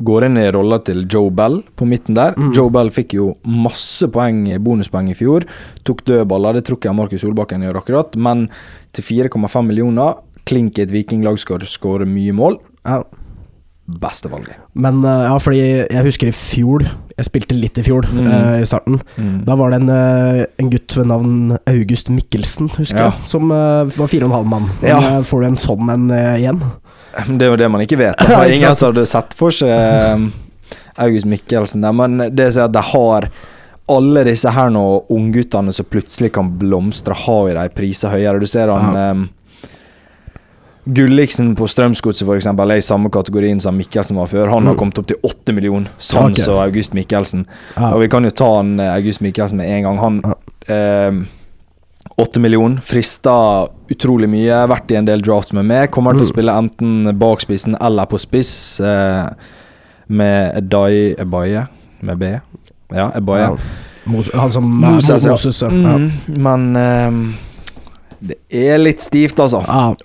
[0.02, 2.34] går inn i rolla til Joe Bell på midten der.
[2.38, 2.52] Mm.
[2.56, 5.46] Joe Bell fikk jo masse poeng, bonuspoeng i fjor.
[5.86, 8.16] Tok dødballer, det tror ikke Markus Solbakken gjør akkurat.
[8.16, 8.48] Men
[8.94, 12.58] til 4,5 millioner, klink i et vikinglag skal skåre mye mål.
[12.86, 13.04] Ja.
[14.00, 14.56] Beste valget.
[14.80, 15.60] Men eh, ja, fordi
[15.92, 16.86] jeg husker i fjor
[17.18, 18.26] Jeg spilte litt i fjor, Mm.
[18.26, 18.96] uh, i starten.
[19.46, 23.10] Da var det en, eh, en gutt ved navn August Mikkelsen, husker Ja.
[23.12, 24.66] jeg, som uh, var fire og en halv mann.
[24.82, 24.98] Men, Ja.
[25.20, 26.58] eh, får du en sånn en uh, igjen?
[27.38, 28.16] Det er jo det man ikke vet.
[28.22, 30.28] Ja, Det var ingen som hadde sett for seg eh,
[31.06, 31.94] August Mikkelsen der.
[31.94, 33.30] Men det å si at de har
[33.94, 38.40] alle disse her nå ungguttene som plutselig kan blomstre, har jo de priser høyere.
[38.40, 39.24] Du ser han eh,
[40.84, 44.50] Gulliksen på Strømsgodset eksempel, er i samme kategorien som Mikkelsen var før.
[44.52, 44.80] Han har Mm.
[44.80, 46.42] kommet opp til 8 millioner, sånn Ok.
[46.44, 47.46] som August Mikkelsen.
[47.78, 47.94] Ja.
[47.94, 49.98] Og vi kan jo ta han eh, August Mikkelsen med en gang.
[50.00, 50.34] Han
[50.68, 51.12] eh,
[52.18, 54.58] 8 millioner, frister utrolig mye.
[54.70, 55.90] Vært i en del drafts med meg.
[55.92, 56.34] Kommer til å Mm.
[56.34, 59.30] spille enten bak spissen eller på spiss eh,
[60.10, 61.68] med Edai Ebaye
[62.02, 62.40] med B.
[62.94, 63.40] Ja, Ebaye.
[63.40, 63.56] Ja.
[64.06, 65.70] Mos han som Moses, Moses, ja.
[65.70, 67.12] Mm, men eh,
[68.22, 69.64] Det er litt stivt, altså.
[69.68, 69.96] Ja,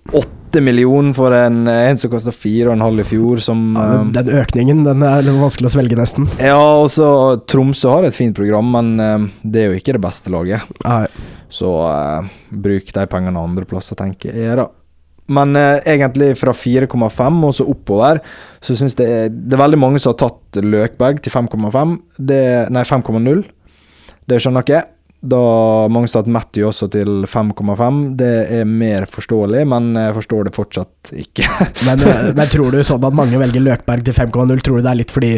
[0.48, 3.82] Åtte millioner for en, en som kosta fire og en halv i fjor, som ja,
[3.98, 6.24] eh, den, økningen den er vanskelig å svelge, nesten.
[6.40, 7.08] Ja, også
[7.44, 10.64] Tromsø har et fint program, men eh, det er jo ikke det beste laget.
[10.86, 11.04] Nei.
[11.52, 14.70] Så uh, bruk de pengene andre plasser, tenker jeg, da.
[15.36, 18.24] Men eh, egentlig fra 4,5 og så oppover,
[18.64, 21.98] så syns jeg det det er veldig mange som har tatt Løkberg til 5,5.
[22.24, 23.44] Nei, 5,0.
[24.28, 24.86] Det skjønner jeg ikke.
[25.20, 28.16] Da Mongstad metter jo også til 5,5.
[28.20, 31.48] Det er mer forståelig, men jeg forstår det fortsatt ikke.
[31.88, 34.62] Men, eh, men tror du sånn at mange velger Løkberg til 5,0?
[34.62, 35.32] Tror du det er litt fordi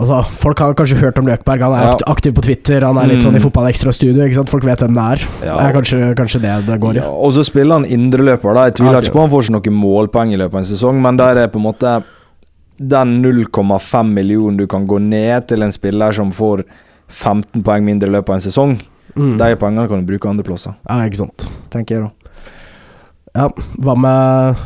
[0.00, 1.96] Altså, Folk har kanskje hørt om Løkberg, han er Ja.
[2.08, 3.26] aktiv på Twitter, han er litt Mm.
[3.26, 4.44] sånn i fotballekstra-studio.
[4.48, 5.26] Folk vet hvem det er.
[5.44, 5.56] Ja.
[5.58, 7.00] Det er kanskje, kanskje det det går i.
[7.02, 8.54] Ja, og så spiller han indreløper.
[8.54, 8.64] da.
[8.70, 11.36] Jeg tviler ikke på han får noen målpoeng i løpet av en sesong, men der
[11.36, 12.02] er på en måte
[12.80, 16.64] den 0,5 millionen du kan gå ned til en spiller som får
[17.10, 18.74] 15 poeng mindre i løpet av en sesong.
[19.16, 19.36] Mm.
[19.40, 21.48] De pengene kan du bruke andre plasser, Ja, ikke sant.
[21.70, 22.10] tenker jeg da.
[23.34, 24.60] Ja, hva med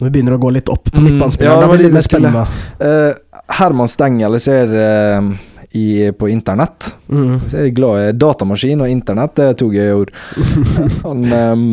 [0.00, 1.96] Når vi begynner å gå litt opp på Mm, ja, det da var blir det
[1.98, 2.46] litt spennende.
[2.80, 3.12] Eh,
[3.58, 5.28] Herman Stengel ser uh,
[5.76, 6.94] i, på internett.
[7.08, 7.40] Mm.
[7.44, 10.12] Så jeg er glad i datamaskin og internett, det er to gøye ord.
[11.04, 11.66] Han, um,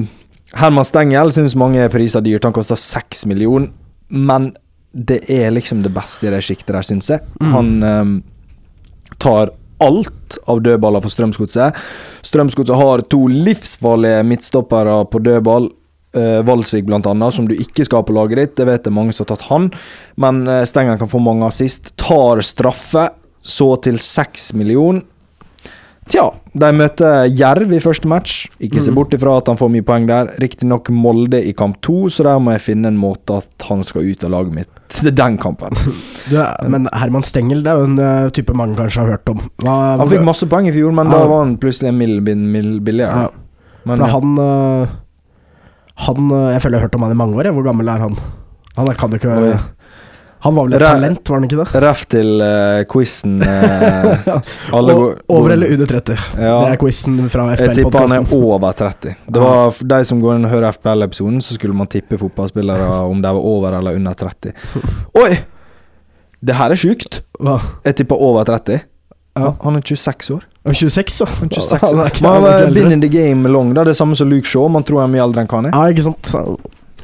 [0.59, 2.43] Herman Stengel syns mange priser dyrt.
[2.43, 3.71] Han koster seks millioner,
[4.09, 4.51] men
[4.91, 7.23] det er liksom det beste i det sjiktet der, syns jeg.
[7.39, 7.53] Mm.
[7.53, 8.13] Han um,
[9.23, 11.75] tar alt av dødballer for Strømsgodset.
[12.25, 15.69] Strømsgodset har to livsfarlige midtstoppere på dødball.
[16.17, 18.55] Uh, Valsvik annet, som du ikke skal ha på laget ditt.
[18.57, 19.67] Det vet det mange som har tatt han.
[20.17, 21.93] Men uh, Stengel kan få mange assist.
[21.99, 23.09] Tar straffe,
[23.43, 25.03] så til seks millioner.
[26.07, 28.45] Tja, de møter Jerv i første match.
[28.63, 28.95] Ikke se Mm.
[28.95, 30.31] bort ifra at han får mye poeng der.
[30.39, 34.07] Riktignok Molde i kamp to, så der må jeg finne en måte at han skal
[34.07, 35.73] ut av laget mitt til den kampen.
[36.31, 36.37] Du,
[36.71, 39.41] men Herman Stengel det er jo en eh, type mange kanskje har hørt om.
[39.63, 41.19] Hva, Han fikk masse poeng i fjor, men Ja.
[41.19, 43.27] da var han plutselig en mill, mill, mill billigere.
[43.27, 43.29] ja,
[43.87, 44.95] Men, For han eh,
[46.07, 47.51] Han eh, Jeg føler jeg har hørt om han i mange år.
[47.55, 48.17] Hvor gammel er han?
[48.77, 49.53] Han kan jo ikke Oi.
[50.45, 51.81] Han var vel et Re- talent, var han ikke det?
[51.81, 53.37] Ref til uh, quizen
[54.77, 56.17] Uh, Over eller under 30.
[56.37, 56.51] Ja.
[56.61, 59.15] Det er quizen fra Jeg tipper han er over 30.
[59.27, 62.89] Det var for de som går inn og hører FPL-episoden, så skulle man tippe fotballspillere
[63.07, 64.53] om de var over eller under 30.
[65.23, 65.31] Oi!
[66.47, 67.21] Det her er sjukt.
[67.41, 67.57] Hva?
[67.87, 68.83] Jeg tipper over 30.
[69.37, 69.51] Ja.
[69.63, 70.45] Han er 26 år.
[70.67, 71.25] Er 26, da.
[71.39, 72.21] Han er 26 Han år.
[72.21, 73.73] Man, Man ikke been in the game long.
[73.73, 73.83] Da.
[73.87, 74.67] Det er samme som Luke Shaw.
[74.69, 75.77] Man tror han er mye eldre enn hva han er.
[75.77, 76.31] Ja, ikke sant.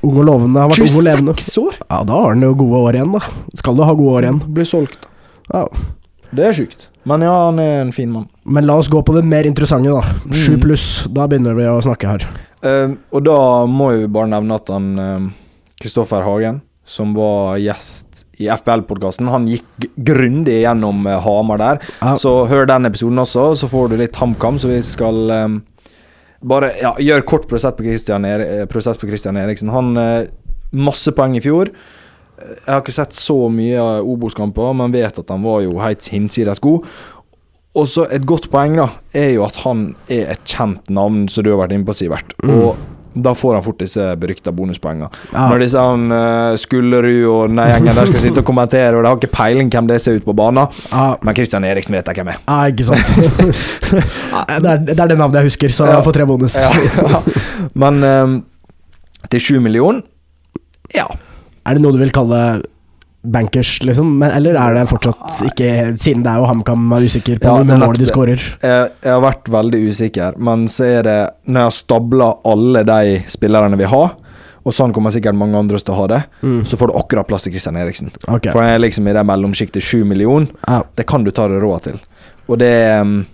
[0.03, 0.59] Ung og lovende.
[0.59, 1.35] Har vært ung og levende.
[1.39, 1.75] 26 år!
[1.89, 3.21] Ja, da har han jo gode år igjen, da.
[3.55, 4.41] Skal du ha gode år igjen.
[4.57, 5.05] Blir solgt.
[5.53, 5.65] Ja.
[6.33, 6.87] Det er sjukt.
[7.05, 8.27] Men ja, han er en fin mann.
[8.43, 10.01] Men la oss gå på det mer interessante, da.
[10.33, 10.61] Sju Mm.
[10.63, 10.85] pluss.
[11.11, 12.27] Da begynner vi å snakke her.
[12.63, 13.37] Uh, og da
[13.67, 15.33] må vi bare nevne at han Kristoffer
[15.83, 21.79] Kristoffer Hagen, som var gjest i FBL-podkasten, han gikk grundig gjennom uh, Hamar der.
[22.19, 24.59] Så hør den episoden også, så får du litt HamKam.
[24.59, 25.47] Så vi skal eh,
[26.43, 29.71] bare ja, gjør kort prosess på Christian, eh, prosess på Christian Eriksen.
[29.73, 30.29] Han eh,
[30.75, 31.71] masse poeng i fjor.
[32.37, 35.79] Eh, Jeg har ikke sett så mye av Obos-kamper, men vet at han var jo
[35.79, 36.87] helt hinsides god.
[37.73, 41.45] Og så et godt poeng da er jo at han er et kjent navn, som
[41.45, 42.35] du har vært inne på, Sivert.
[42.43, 42.51] Mm.
[42.53, 42.75] Og
[43.15, 45.09] da får han fort disse berykta bonuspoengene.
[45.33, 45.47] Ja.
[45.51, 49.11] Når disse han uh, Skullerud og den gjengen der skal sitte og kommentere, og de
[49.11, 50.67] har ikke peiling hvem det ser ut på banen.
[50.91, 52.39] Ja, Men Christian Eriksen vet jeg hvem er.
[52.47, 53.13] ja ikke sant.
[53.93, 55.95] Det, er, det er det navnet jeg husker, så Ja.
[55.99, 56.55] jeg får tre bonus.
[57.75, 58.33] Men um,
[59.29, 60.01] til sju millioner
[60.93, 61.05] Ja.
[61.65, 62.39] Er det noe du vil kalle
[63.23, 64.09] bankers, liksom?
[64.19, 67.53] Men, eller er det fortsatt ikke Siden det er jo HamKam er usikker på Ja,
[67.61, 68.41] hvor er mål de skårer.
[68.61, 71.15] Jeg, jeg har vært veldig usikker, men så er det
[71.47, 74.13] Når jeg har stabla alle de spillerne vi har,
[74.63, 76.61] og sånn kommer sikkert mange andre til å ha det, Mm.
[76.67, 78.11] så får du akkurat plass til Christian Eriksen.
[78.27, 78.51] Okay.
[78.51, 80.47] For han er liksom i det mellomsjiktet sju millioner.
[80.67, 80.83] Ja.
[80.95, 81.97] Det kan du ta deg råd til.
[82.47, 83.25] Og det um,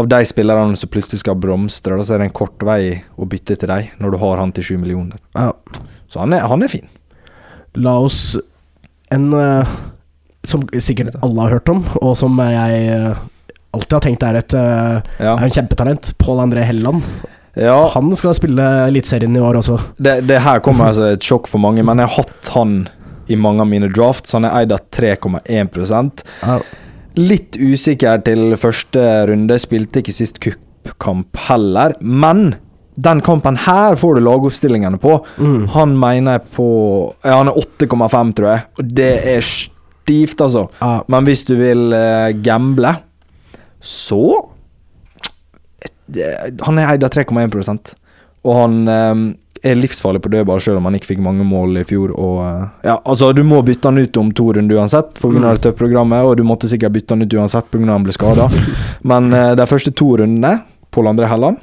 [0.00, 3.58] Av de spillerne som plutselig skal blomstre, så er det en kort vei å bytte
[3.60, 5.20] til deg, når du har han til sju millioner.
[5.36, 5.50] Ja.
[6.08, 6.88] Så han er, han er fin.
[7.76, 8.38] La oss
[9.12, 9.68] En eh,
[10.48, 13.20] som sikkert alle har hørt om, og som jeg eh,
[13.76, 15.36] alltid har tenkt er et eh, Ja.
[15.36, 16.12] er en kjempetalent.
[16.22, 17.04] Pål André Helleland.
[17.56, 19.78] ja Han skal spille Eliteserien i år også.
[20.00, 22.88] det, det her kommer altså et sjokk for mange, men jeg har hatt han
[23.28, 24.32] i mange av mine drafts.
[24.34, 26.58] Han er eid av 3,1 Ja.
[27.16, 29.58] Litt usikker til første runde.
[29.60, 31.94] Spilte ikke sist cupkamp heller.
[32.00, 32.54] Men
[32.94, 35.16] den kampen her får du lagoppstillingene på.
[35.38, 35.68] Mm.
[35.72, 36.66] Han mener på
[37.24, 38.64] ja, Han er 8,5, tror jeg.
[38.78, 40.66] Og det er stivt, altså.
[40.80, 40.98] Ja.
[41.08, 42.96] Men hvis du vil uh, gamble,
[43.80, 44.20] så
[46.06, 47.94] det- Han er eid av 3,1%
[48.42, 49.20] og han um,
[49.62, 52.10] er livsfarlig på dødball, selv om han ikke fikk mange mål i fjor.
[52.10, 55.30] Og, uh, ja, altså Du må bytte han ut om to runder uansett, pga.
[55.30, 55.44] Mm.
[55.46, 56.26] det tøffe programmet.
[56.26, 57.86] Og du måtte sikkert bytte han ut uansett pga.
[57.92, 58.48] han ble skada.
[59.12, 60.56] Men uh, de første to rundene,
[60.92, 61.62] Pål André Helland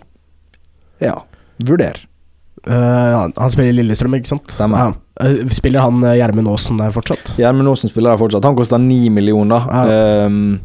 [1.04, 1.16] Ja.
[1.66, 2.00] Vurder.
[2.68, 4.52] Uh, han- spiller i Lillestrøm, ikke sant?
[4.52, 4.78] Stemmer.
[4.78, 5.26] Ja.
[5.26, 7.34] Eh, spiller han uh, Gjermund Aasen der fortsatt?
[7.40, 8.48] Gjermund Aasen spiller der fortsatt.
[8.48, 9.68] Han koster ni millioner.
[9.68, 10.26] Ja.
[10.28, 10.60] Um,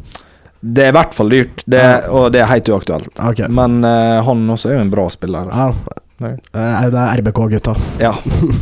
[0.65, 3.11] det er i hvert fall dyrt, det, og det er helt uaktuelt.
[3.21, 3.47] Okay.
[3.53, 5.51] Men uh, han også er jo en bra spiller.
[5.53, 5.69] Ja.
[6.23, 6.37] Eh,
[6.89, 7.75] det er RBK-gutta.
[7.99, 8.13] Ja,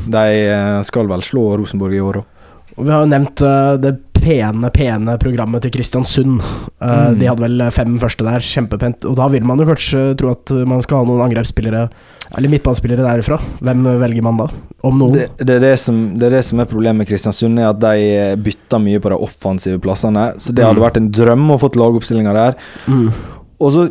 [0.09, 2.29] de eh, skal vel slå Rosenborg i år òg.
[2.77, 6.39] Vi har jo nevnt eh, det pene, pene programmet til Kristiansund.
[6.41, 7.17] Eh, Mm.
[7.19, 9.05] De hadde vel fem første der, kjempepent.
[9.09, 11.89] Og da vil man jo kanskje tro at man skal ha noen angrepsspillere,
[12.37, 13.37] eller midtbanespillere derifra.
[13.61, 14.47] Hvem velger man da?
[14.83, 15.13] Om noen?
[15.19, 17.79] Det, det, er det, som, det er det som er problemet med Kristiansund, er at
[17.83, 20.31] de eh, bytter mye på de offensive plassene.
[20.39, 20.87] Så det hadde Mm.
[20.87, 22.57] vært en drøm å få lagoppstillinga der.
[22.87, 23.11] Mm.
[23.59, 23.85] Og så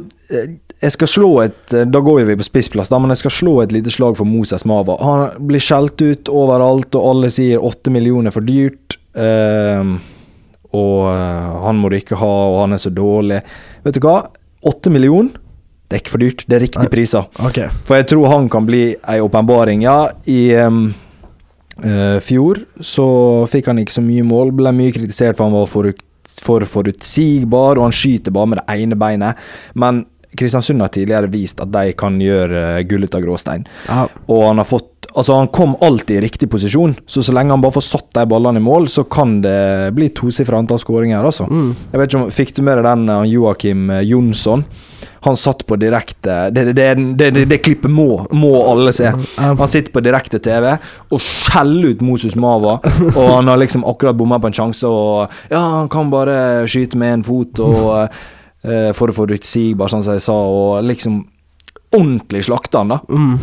[0.82, 3.54] Jeg skal slå et eh, Da går vi på spissplass, da, men jeg skal slå
[3.62, 4.96] et lite slag for Moses Mava.
[5.02, 8.98] Han blir skjelt ut overalt, og alle sier åtte millioner for dyrt.
[9.14, 9.94] Eh,
[10.72, 11.00] og
[11.66, 13.42] han må du ikke ha, og han er så dårlig.
[13.84, 14.22] Vet du hva?
[14.64, 15.36] Åtte millioner,
[15.92, 16.44] det er ikke for dyrt.
[16.48, 17.26] Det er riktig priser.
[17.44, 17.58] Ok.
[17.84, 19.82] For jeg tror han kan bli ei åpenbaring.
[19.84, 20.86] Ja, i um,
[21.84, 23.04] uh, fjor så
[23.52, 24.54] fikk han ikke så mye mål.
[24.56, 25.90] Ble mye kritisert for han var for,
[26.46, 29.44] for forutsigbar, og han skyter bare med det ene beinet.
[29.76, 30.06] Men
[30.38, 33.66] Kristiansund har tidligere vist at de kan gjøre uh, gull ut av gråstein.
[33.88, 34.06] Ja.
[34.32, 37.60] Og han har fått Altså, han kom alltid i riktig posisjon, så så lenge han
[37.60, 41.44] bare får satt de ballene i mål, så kan det bli tosifra antall skåringer, altså.
[41.50, 41.74] Mm.
[41.90, 44.64] Jeg vet ikke om Fikk du med deg den uh, Joakim uh, Jonsson?
[45.22, 46.86] Han satt på direkte Det, det,
[47.18, 49.10] det, det, klippet må, må alle se.
[49.38, 52.78] Han sitter på direkte TV og skjeller ut Moses Mava.
[53.12, 56.98] Og han har liksom akkurat bomma på en sjanse, og ja, han kan bare skyte
[56.98, 58.08] med én fot, og
[58.64, 61.20] uh, for å få forutsigbar, sånn som jeg sa, og liksom
[61.92, 63.00] ordentlig slakte han, da.
[63.08, 63.38] Mm.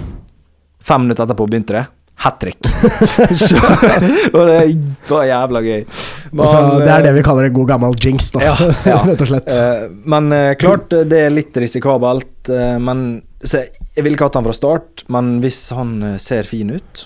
[0.82, 1.86] Fem minutter etterpå begynte det.
[2.20, 2.60] Hat trick.
[4.36, 4.64] Og det
[5.08, 5.86] var jævla gøy.
[6.34, 8.42] Men, Altså, det er det eh, vi kaller en god gammel jinx, da.
[8.44, 8.56] Ja,
[8.90, 8.98] ja.
[9.08, 9.48] Rett og slett.
[9.54, 12.52] Eh, men eh, klart, eh, det er litt risikabelt.
[12.52, 13.06] eh, men
[13.40, 17.06] Jeg ville ikke hatt han fra start, men hvis han eh, ser fin ut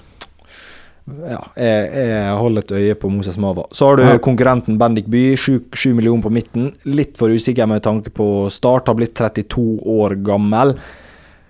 [1.03, 3.65] Ja, jeg, jeg holder et øye på Moses Mava.
[3.75, 4.17] Så har du Ja.
[4.23, 5.59] konkurrenten Bendik By, sju
[5.93, 6.69] millioner på midten.
[6.85, 10.75] Litt for usikker med tanke på start, har blitt 32 år gammel.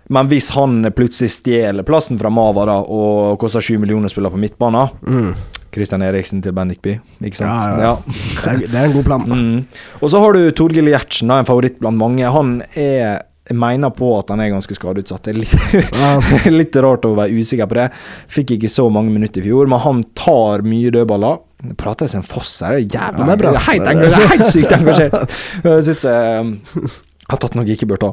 [0.09, 4.41] Men hvis han plutselig stjeler plassen fra Mava da, og koster 7 millioner spiller på
[4.41, 5.35] midtbanen Mm.
[5.73, 7.63] Christian Eriksen til Bendik By, ikke sant?
[7.65, 7.95] Ja, ja.
[8.05, 9.21] Det, er, det er en god plan.
[9.25, 9.65] Mm.
[10.01, 12.25] Og så har du Torgill Gjertsen, en favoritt blant mange.
[12.29, 15.25] Han er jeg mener på at han er ganske skadeutsatt.
[15.25, 17.89] Det er litt, litt rart å være usikker på det.
[18.31, 21.41] Fikk ikke så mange minutter i fjor, men han tar mye dødballer.
[21.67, 23.51] Nå prater jeg som en foss her, det er jævla bra.
[23.57, 24.15] det er.
[24.31, 25.35] Helt, sykt engasjert.
[25.63, 26.89] Jeg synes um,
[27.31, 28.09] har tatt noe jeg ikke bør ta.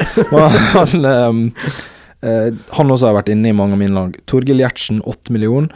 [0.76, 1.40] Han, um,
[2.22, 4.14] eh, han også har vært inne i mange av mine lag.
[4.30, 5.74] Torgill Gjertsen, 8 millioner.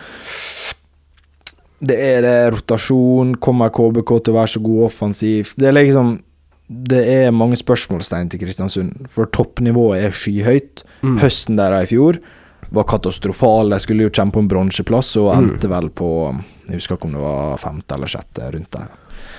[1.85, 5.59] Det er det rotasjon, kommer KBK til å være så god offensivt?
[5.59, 6.15] Det er liksom
[6.69, 10.83] Det er mange spørsmålstegn til Kristiansund, for toppnivået er skyhøyt.
[11.03, 11.19] Mm.
[11.21, 12.17] Høsten der i fjor
[12.73, 13.71] var katastrofal.
[13.71, 15.51] De skulle jo kjempe om bronseplass, og Mm.
[15.51, 16.09] endte vel på
[16.67, 18.87] Jeg husker ikke om det var femte eller sjette rundt der.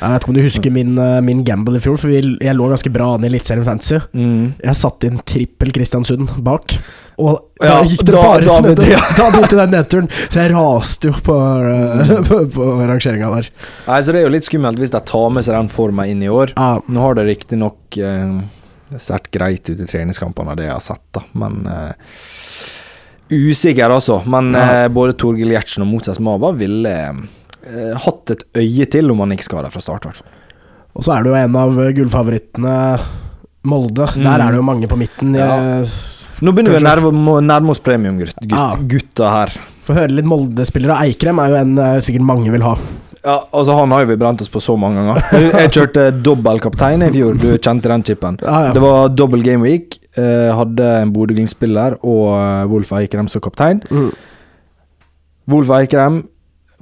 [0.02, 2.68] Jeg vet ikke om du husker min, eh, min gamble i fjor, for jeg lå
[2.70, 4.00] ganske bra an i Eliteserien Fantasy.
[4.14, 4.54] Mm.
[4.64, 6.76] Jeg satte inn trippel Kristiansund bak,
[7.18, 10.42] og da Ja, gikk det da- bare da begynte jeg- Da begynte den nedturen, så
[10.44, 11.38] jeg raste jo på,
[11.72, 13.50] eh, på, på rangeringa der.
[13.88, 16.22] Nei, så Det er jo litt skummelt hvis de tar med seg den forma inn
[16.22, 16.52] i år.
[16.58, 18.42] Ja, Nå har det riktignok eh,
[18.98, 21.94] sett greit ut i treningskampene, det jeg har sett, da, men eh,
[23.32, 24.20] Usikker, altså.
[24.28, 24.84] Men Ja.
[24.86, 26.92] eh, både Torgill Gjertsen og Moses Mava ville
[28.06, 30.32] hatt et øye til om han ikke skal ha det fra start, i hvert fall.
[30.96, 32.76] og så er det jo en av gullfavorittene,
[33.66, 34.06] Molde.
[34.16, 34.24] Mm.
[34.24, 35.34] Der er det jo mange på midten.
[35.34, 35.56] Ja.
[36.46, 37.48] Nå begynner vi å Kanskje.
[37.48, 38.76] nærme, oss premiumgutta gutt, Ja.
[38.78, 39.54] gutta her.
[39.88, 41.00] Få høre litt Molde-spillere.
[41.06, 42.76] Eikrem er jo en eh, sikkert mange vil ha.
[43.26, 45.24] Ja, altså Han har jo vi brent oss på så mange ganger.
[45.64, 48.38] Jeg, kjørte dobbel kaptein i fjor, du kjente den chipen.
[48.46, 48.74] Ah, ja.
[48.76, 49.98] Det var double game week.
[50.16, 53.82] Eh, hadde en Bodø-Glimt-spiller og eh, Wolf Eikrem som kaptein.
[53.90, 54.12] Mm.
[55.50, 56.22] Wolf Eikrem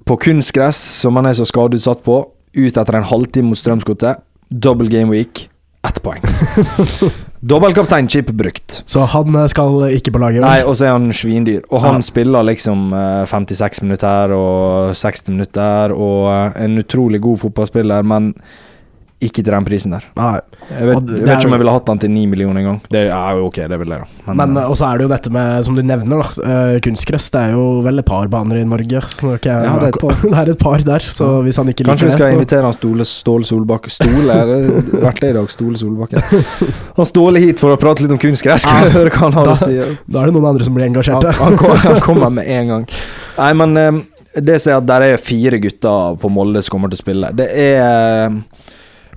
[0.06, 2.20] på kunstgress, som han er så skadeutsatt på,
[2.56, 4.20] ut etter en halvtime mot Strømsgodset.
[4.52, 5.48] Double game week,
[5.88, 6.22] ett poeng.
[7.44, 8.84] Dobbeltkapteinchip brukt.
[8.88, 10.44] Så han eh, skal ikke på laget?
[10.46, 11.64] Nei, og så er han svindyr.
[11.72, 12.06] Og han Ja.
[12.08, 18.34] spiller liksom eh, 56 minutter og 60 minutter, og eh, en utrolig god fotballspiller, men
[19.28, 20.04] ikke til den prisen der.
[20.18, 20.40] Nei.
[20.70, 22.80] Jeg vet, jeg vet ikke om jeg ville hatt den til 9 millioner en gang.
[22.94, 24.34] Det er jo ok, det vil jeg, da.
[24.34, 27.30] Men men og også er det jo dette med, som du nevner, da, eh, kunstgress.
[27.34, 29.02] Det er jo vel et par baner i Norge.
[29.16, 30.14] Så jeg- Ja, det er et par.
[30.24, 32.64] det er et par der, så hvis han ikke Kanskje vi skal det, så invitere
[32.64, 35.50] han Stole, Ståle Solbakken Ståle Er det vært det i dag?
[35.50, 36.22] Ståle Solbakken.
[36.98, 38.62] Han Ståle hit for å prate litt om kunstgress.
[38.68, 38.96] Skal Ja.
[39.00, 39.76] høre hva han har å si?
[40.08, 41.32] da er det noen andre som blir Han, engasjerte.
[41.40, 42.88] han, han kommer med en gang.
[43.38, 44.02] Nei, men eh,
[44.42, 47.30] det som er at der er fire gutter på Molde som kommer til å spille.
[47.38, 48.40] Det er eh,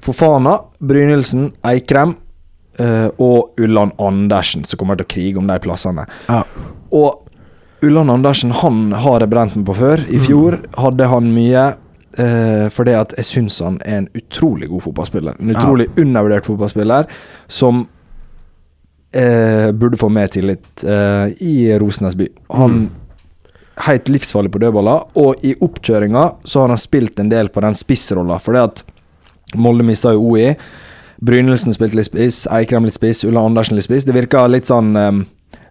[0.06, 2.14] Fofana, Brynildsen, Eikrem,
[2.78, 6.06] eh, og Ulland Andersen, som kommer til å krige om de plassene.
[6.28, 6.42] Ja.
[6.94, 7.22] Og
[7.84, 10.04] Ulland Andersen han har jeg brent meg på før.
[10.08, 11.66] I fjor hadde han mye.
[12.16, 15.34] Uh, fordi at jeg syns han er en utrolig god fotballspiller.
[15.38, 15.58] En Ja.
[15.58, 17.04] utrolig undervurdert fotballspiller
[17.52, 17.82] som
[19.12, 22.28] eh, burde få mer tillit eh, i Rosenes by.
[22.56, 22.90] Han Mm.
[23.84, 27.74] helt livsfarlig på dødballer, og i oppkjøringa så har han spilt en del på den
[27.74, 28.82] spissrolla, fordi at
[29.54, 30.56] Molde mista jo OI.
[31.24, 34.04] Brynelsen spilte litt spiss, Eikrem litt spiss, Ulla Andersen litt spiss.
[34.04, 35.24] Det virker litt sånn um,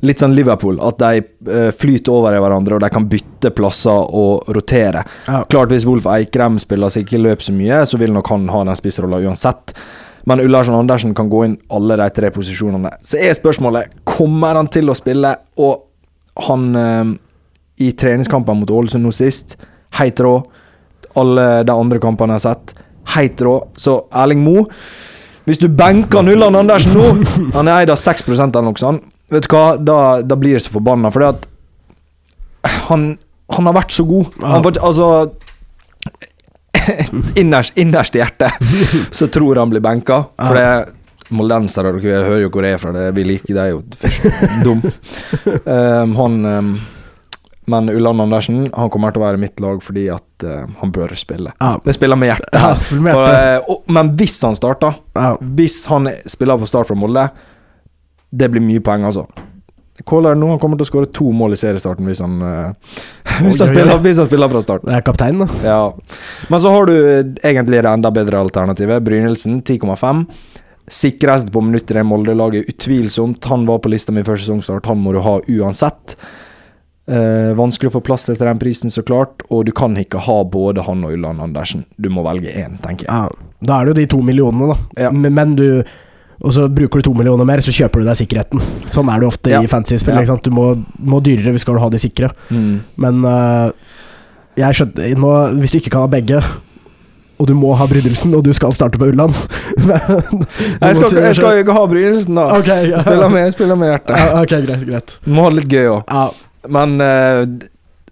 [0.05, 1.21] Litt sånn Liverpool, at de
[1.51, 5.01] eh, flyter over i hverandre og de kan bytte plasser og rotere.
[5.25, 5.39] Ja.
[5.49, 8.61] Klart Hvis Wolf Eikrem spiller seg ikke løp så mye, så vil nok han ha
[8.67, 9.73] den spissrolla uansett.
[10.29, 12.91] Men Ullarsen Andersen kan gå inn alle de tre posisjonene.
[13.01, 15.31] Så er spørsmålet kommer han til å spille,
[15.63, 17.13] og han eh,
[17.87, 19.57] i treningskampen mot Ålesund nå sist,
[19.99, 20.35] helt rå.
[21.19, 22.75] Alle de andre kampene jeg har sett,
[23.15, 23.57] helt rå.
[23.77, 24.65] Så Erling Moe
[25.45, 29.05] Hvis du benker Nulland Andersen nå Han er eid av 6 eller noe sånt.
[29.31, 31.47] Vet du hva, da, da blir jeg så forbanna, fordi at
[32.89, 33.07] han,
[33.53, 34.35] han har vært så god.
[34.41, 35.07] Han, altså
[37.41, 40.21] innerst, innerst i hjertet så tror han blir benka.
[40.37, 40.69] For det
[41.33, 42.91] Moldensere, dere hører jo hvor jeg er fra.
[42.93, 43.81] Det, vi liker det er jo
[44.65, 44.83] dum.
[45.65, 46.67] Um, han um,
[47.65, 51.15] Men Ulland Andersen Han kommer til å være mitt lag fordi at uh, han bør
[51.17, 51.53] spille.
[51.59, 51.73] Ja.
[51.81, 52.85] Det spiller med hjertet.
[52.85, 55.33] Spiller med For, uh, og, men hvis han starter Ja.
[55.57, 57.27] Hvis han spiller på start fra Molde,
[58.35, 59.25] det blir mye poeng, altså.
[60.03, 62.97] Kåler nå, han kommer til å skåre to mål i seriestarten hvis han, uh,
[63.45, 64.83] hvis han, spiller, hvis han spiller fra start.
[64.83, 65.47] Det er kaptein, da.
[65.63, 66.17] Ja.
[66.51, 69.05] Men så har du eh, egentlig det enda bedre alternativet.
[69.07, 70.25] Brynildsen 10,5.
[70.91, 73.47] Sikrest på minutt i Molde-laget, utvilsomt.
[73.49, 76.17] Han var på lista mi før sesongstart, han må du ha uansett.
[77.05, 79.43] Eh, vanskelig å få plass til den prisen, så klart.
[79.53, 81.83] Og du kan ikke ha både han og Ulland Andersen.
[82.01, 83.13] Du må velge én, tenker jeg.
[83.13, 83.29] Ja.
[83.61, 85.05] Da er det jo de to millionene, da.
[85.05, 85.11] Ja.
[85.13, 85.67] Men, men du
[86.43, 88.59] Og så bruker du to millioner mer, så kjøper du deg sikkerheten.
[88.91, 89.61] Sånn er det ofte Ja.
[89.63, 90.17] i fantasy-spill.
[90.43, 90.65] Du må,
[90.99, 92.27] må dyrere hvis du skal ha de sikre.
[92.51, 92.81] Mm.
[92.99, 93.71] Men øh,
[94.59, 95.31] jeg skjønte nå,
[95.61, 96.41] Hvis du ikke kan ha begge,
[97.39, 99.33] og du må ha Brynildsen, og du skal starte på Ulland
[99.87, 102.45] Jeg skal, jeg skal ikke ha Brynildsen, da.
[102.59, 102.99] Okay, ja.
[103.03, 104.19] Spiller med, spiller med hjertet.
[104.19, 104.85] Ja, ok, greit.
[104.87, 105.15] greit.
[105.25, 106.11] Må ha det litt gøy òg.
[106.71, 107.43] Men eh,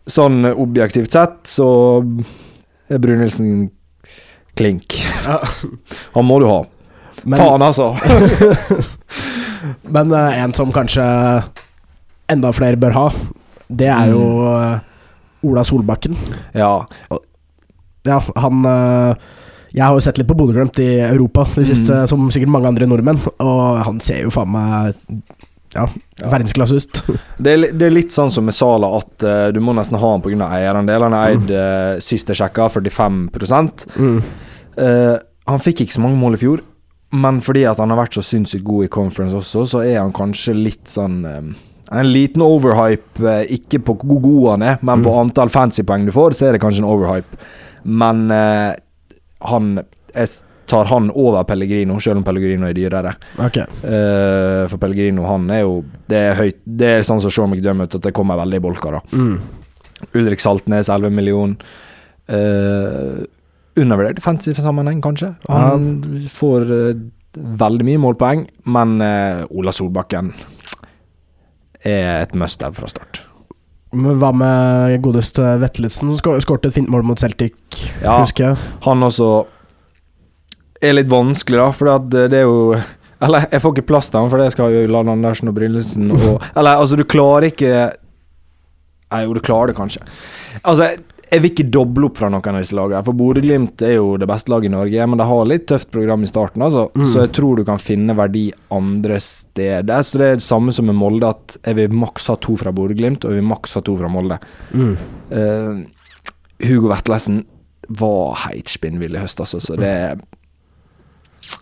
[0.10, 1.68] sånn objektivt sett, så
[2.92, 3.70] er Brynildsen
[4.58, 4.98] klink.
[5.26, 5.40] ja.
[6.16, 6.62] Han må du ha.
[7.24, 7.94] Men, Faen, altså.
[9.96, 11.04] men øh, en som kanskje
[12.32, 13.06] enda flere bør ha,
[13.70, 14.80] det er jo øh,
[15.48, 16.18] Ola Solbakken.
[16.56, 16.82] Ja.
[18.08, 18.64] Ja, han
[19.74, 22.08] Jeg har jo sett litt på Bodø-Glimt i Europa, de siste, Mm.
[22.08, 24.94] som sikkert mange andre nordmenn, og han ser jo faen meg
[25.74, 25.88] ja,
[26.22, 26.30] Ja.
[26.30, 27.04] verdensklasse ut.
[27.44, 30.12] Det er, det er litt sånn som med Sala, at uh, du må nesten ha
[30.14, 30.48] han pga.
[30.54, 31.04] eierandel.
[31.08, 33.30] Han er eid, uh, sist jeg sjekka, 45
[33.98, 34.22] Mm.
[34.78, 35.18] uh,
[35.50, 36.62] Han fikk ikke så mange mål i fjor,
[37.12, 40.14] men fordi at han har vært så sinnssykt god i conference også, så er han
[40.16, 41.42] kanskje litt sånn eh,
[41.94, 46.12] En liten overhype, ikke på hvor god han er, men på antall antall fancypoeng du
[46.16, 47.38] får, så er det kanskje en overhype.
[47.84, 48.72] Men uh,
[49.52, 49.84] han
[50.16, 50.30] Jeg
[50.70, 53.16] tar han over Pellegrino, selv om Pellegrino er dyrere.
[53.38, 53.66] Okay.
[53.84, 57.96] Uh, for Pellegrino, han er jo Det er høyt Det er sånn som Sean McDermott,
[57.98, 59.00] at det kommer veldig i bolker.
[59.12, 59.36] Mm.
[60.20, 61.58] Ulrik Saltnes, 11 million.
[62.30, 63.24] Uh,
[63.80, 65.34] undervurdert i fantasy-sammenheng, kanskje.
[65.50, 67.04] Han får uh,
[67.64, 70.30] veldig mye målpoeng, men Ola Solbakken
[71.84, 73.24] er et must-have fra start.
[73.94, 77.54] Men hva med godeste Vettelsen, som skåret et fint mål mot Celtic,
[78.02, 78.20] Ja.
[78.22, 78.58] husker jeg.
[78.86, 79.46] Han også
[80.90, 82.76] er litt vanskelig, da, for det er jo
[83.24, 86.12] Eller, jeg får ikke plass til han, for det skal jo Lan Andersen og Brynildsen
[86.12, 87.74] og Eller, altså, du klarer ikke
[89.14, 90.02] Nei, jo, du klarer det kanskje.
[90.66, 91.04] Altså, jeg,
[91.34, 94.28] jeg vil ikke doble opp fra noen av disse lagene, for Bodø-Glimt er jo det
[94.30, 96.88] beste laget i Norge, men de har litt tøft program i starten, altså.
[96.98, 97.06] Mm.
[97.10, 100.02] Så jeg tror du kan finne verdi andre steder.
[100.06, 102.74] Så det er det samme som med Molde, at jeg vil maks ha to fra
[102.76, 104.38] Bodø-Glimt, og jeg vil maks ha to fra Molde.
[104.74, 104.94] Mm.
[105.34, 106.22] Uh,
[106.66, 107.44] Hugo Vetlesen
[108.02, 109.94] var helt spinnvill i høst, altså, så det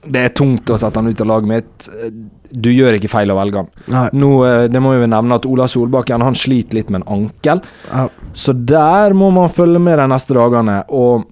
[0.06, 1.90] Det er tungt å sette han ut av laget mitt.
[2.52, 3.70] Du gjør ikke feil å velge han.
[3.92, 4.08] Nei.
[4.22, 7.62] Nå, eh, det må vi nevne at Ola Solbakken han sliter litt med en ankel,
[7.90, 8.08] Ja.
[8.34, 10.84] så der må man følge med de neste dagene.
[10.90, 11.26] Og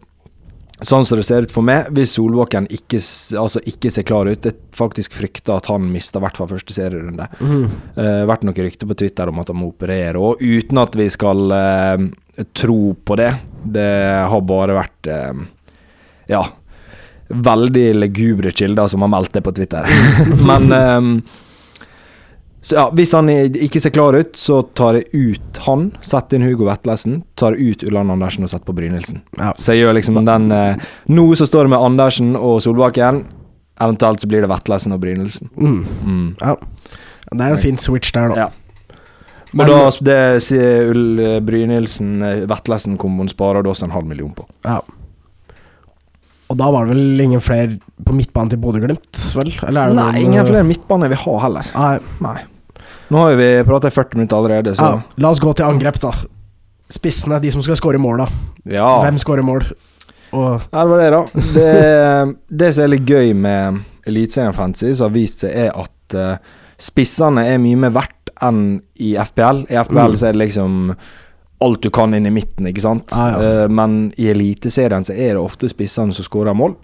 [0.82, 3.02] sånn som det ser ut for meg, hvis Solbakken ikke,
[3.38, 6.74] altså ikke ser klar ut Jeg faktisk frykter at han mister i hvert fall første
[6.74, 7.28] serierunde.
[7.40, 7.66] Mm.
[7.98, 11.10] Uh, vært noen rykter på Twitter om at han må operere òg, uten at vi
[11.10, 11.98] skal uh,
[12.56, 13.34] tro på det.
[13.66, 13.90] Det
[14.32, 15.46] har bare vært uh,
[16.30, 16.46] Ja.
[17.30, 19.86] Veldig legubre kilder som har meldt det på Twitter.
[20.50, 21.12] Men um,
[22.62, 25.90] så ja, Hvis han ikke ser klar ut, så tar jeg ut han.
[26.04, 27.22] Setter inn Hugo Vetlesen.
[27.40, 29.22] Tar ut Ulland Andersen og setter på Brynildsen.
[29.40, 29.54] Ja.
[29.58, 33.24] Så jeg gjør liksom den uh, Nå så står det med Andersen og Solbakken.
[33.80, 35.54] Eventuelt så blir det Vetlesen og Brynildsen.
[35.56, 35.80] Mm.
[36.04, 36.26] Mm.
[36.42, 36.58] Ja.
[37.30, 38.48] Det er en fin switch der, da.
[38.48, 38.96] Ja.
[39.54, 44.06] Men- og da det sier Ull eh, Brynildsen, eh, Vetlesen-komboen sparer du også en halv
[44.06, 44.46] million på.
[44.68, 44.82] Ja.
[46.50, 47.76] Og da var det vel ingen flere
[48.06, 49.52] på midtbanen til Bodø-Glimt, vel?
[49.68, 51.68] Eller det Nei, noen, ingen eh, flere midtbane vi har heller.
[51.76, 52.00] Nei.
[52.26, 52.38] Nei.
[53.14, 56.00] Nå har vi prata i 40 minutter allerede, så Ja, la oss gå til angrep,
[56.02, 56.12] da.
[56.90, 58.28] Spissene, de som skal skåre mål, da.
[58.80, 58.88] ja.
[59.06, 59.68] Hvem skårer mål?
[60.34, 61.22] Og det var det, da.
[61.54, 61.70] Det,
[62.64, 63.80] det som er litt gøy med
[64.10, 68.80] Eliteserien Fantasy, som har vist seg, er at uh, spissene er mye mer verdt enn
[69.06, 69.66] i FPL.
[69.70, 70.18] I FPL Mm.
[70.18, 70.78] så er det liksom
[71.60, 73.12] alt du kan inn i midten, ikke sant?
[73.12, 73.64] Ah, ja.
[73.66, 76.76] uh, men i Eliteserien så er det ofte spissene som skårer mål.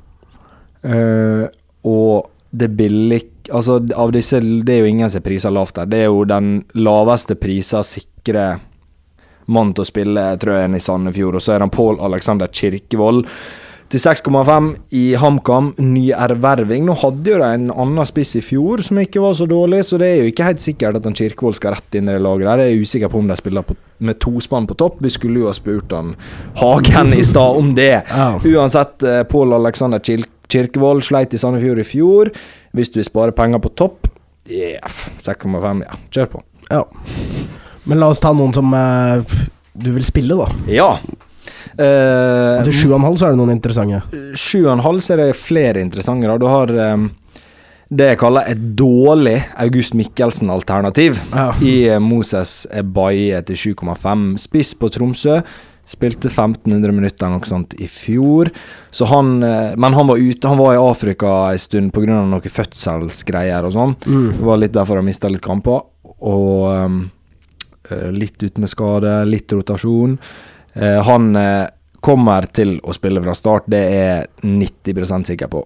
[0.86, 1.48] Uh,
[1.88, 3.24] og det billig
[3.54, 5.86] Altså, av disse Det er jo ingen som priser lavt der.
[5.86, 8.46] Det er jo den laveste prisa sikre
[9.54, 11.38] mann til å spille, tror jeg, i Sandefjord.
[11.38, 13.28] Og så er han Pål Alexander Kirkevold
[13.94, 15.72] til 6,5 i HamKam.
[15.82, 16.88] Ny erverving.
[16.88, 20.00] Nå hadde jo de en annen spiss i fjor som ikke var så dårlig, så
[20.02, 22.48] det er jo ikke helt sikkert at han Kirkevold skal rett inn i det laget.
[22.50, 24.98] Jeg er usikker på om de spiller på, med tospann på topp.
[25.06, 26.16] Vi skulle jo ha spurt han
[26.62, 27.94] Hagen i stad om det.
[28.26, 28.40] Oh.
[28.48, 32.32] Uansett, eh, Pål Alexander Kir Kirkevold sleit i Sandefjord i fjor.
[32.76, 34.08] Hvis du vil spare penger på topp,
[34.50, 36.42] yeah, 6,5, ja, kjør på.
[36.72, 36.84] ja.
[37.86, 39.36] Men la oss ta noen som eh,
[39.78, 40.48] du vil spille, da.
[40.72, 40.90] Ja.
[41.78, 44.02] Eh, Til sju og en halv så er det noen interessante.
[44.38, 46.28] Sju og en halv så er det flere interessante.
[46.30, 46.38] da.
[46.42, 47.10] Du har um,
[47.92, 51.52] det jeg kaller et dårlig August Mikkelsen-alternativ Ja.
[51.62, 54.38] i eh, Moses Baye til 7,5.
[54.42, 55.42] Spiss på Tromsø.
[55.86, 58.50] Spilte 1500 minutter noe sånt i fjor.
[58.90, 62.08] Så han, men han var ute Han var i Afrika en stund pga.
[62.26, 63.94] noen fødselsgreier og sånn.
[64.08, 64.32] Mm.
[64.34, 65.84] Det var litt derfor han mista litt kamper.
[66.26, 66.74] Og
[67.92, 70.18] eh, litt ut med skade, litt rotasjon.
[70.76, 71.68] Eh, han eh,
[72.04, 75.64] kommer til å spille fra start, det er 90% sikker på.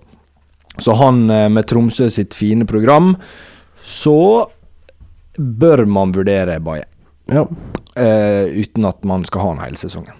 [0.79, 3.15] Så han eh, med Tromsø sitt fine program,
[3.81, 4.47] så
[5.39, 6.85] bør man vurdere Baye.
[7.29, 7.45] Ja.
[7.95, 10.15] eh, uten at man skal ha han hele sesongen.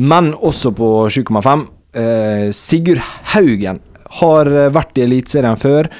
[0.00, 1.66] Men også på 7,5.
[1.98, 3.02] Eh, Sigurd
[3.34, 3.80] Haugen
[4.20, 5.90] har vært i Eliteserien før.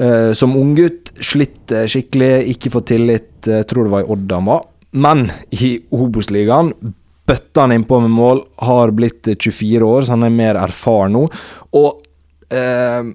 [0.00, 1.12] Eh, som unggutt.
[1.20, 3.26] Slitt skikkelig, ikke fått tillit.
[3.42, 4.64] tror det var i Odd han var.
[4.92, 6.72] Men i Obos-ligaen
[7.30, 8.44] bøtta han innpå med mål.
[8.66, 11.26] Har blitt eh, 24 år, så han er mer erfaren nå.
[11.78, 13.12] Og eh,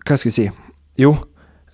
[0.00, 0.48] Hva skal jeg si?
[1.00, 1.14] Jo,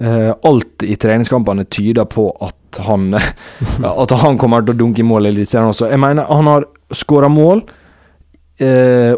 [0.02, 3.14] eh, alt i treningskampene tyder på at han
[4.04, 5.88] At han kommer til å dunke i mål i Eliteserien også.
[5.92, 7.64] Jeg mener, han har skåra mål
[8.62, 9.14] eh,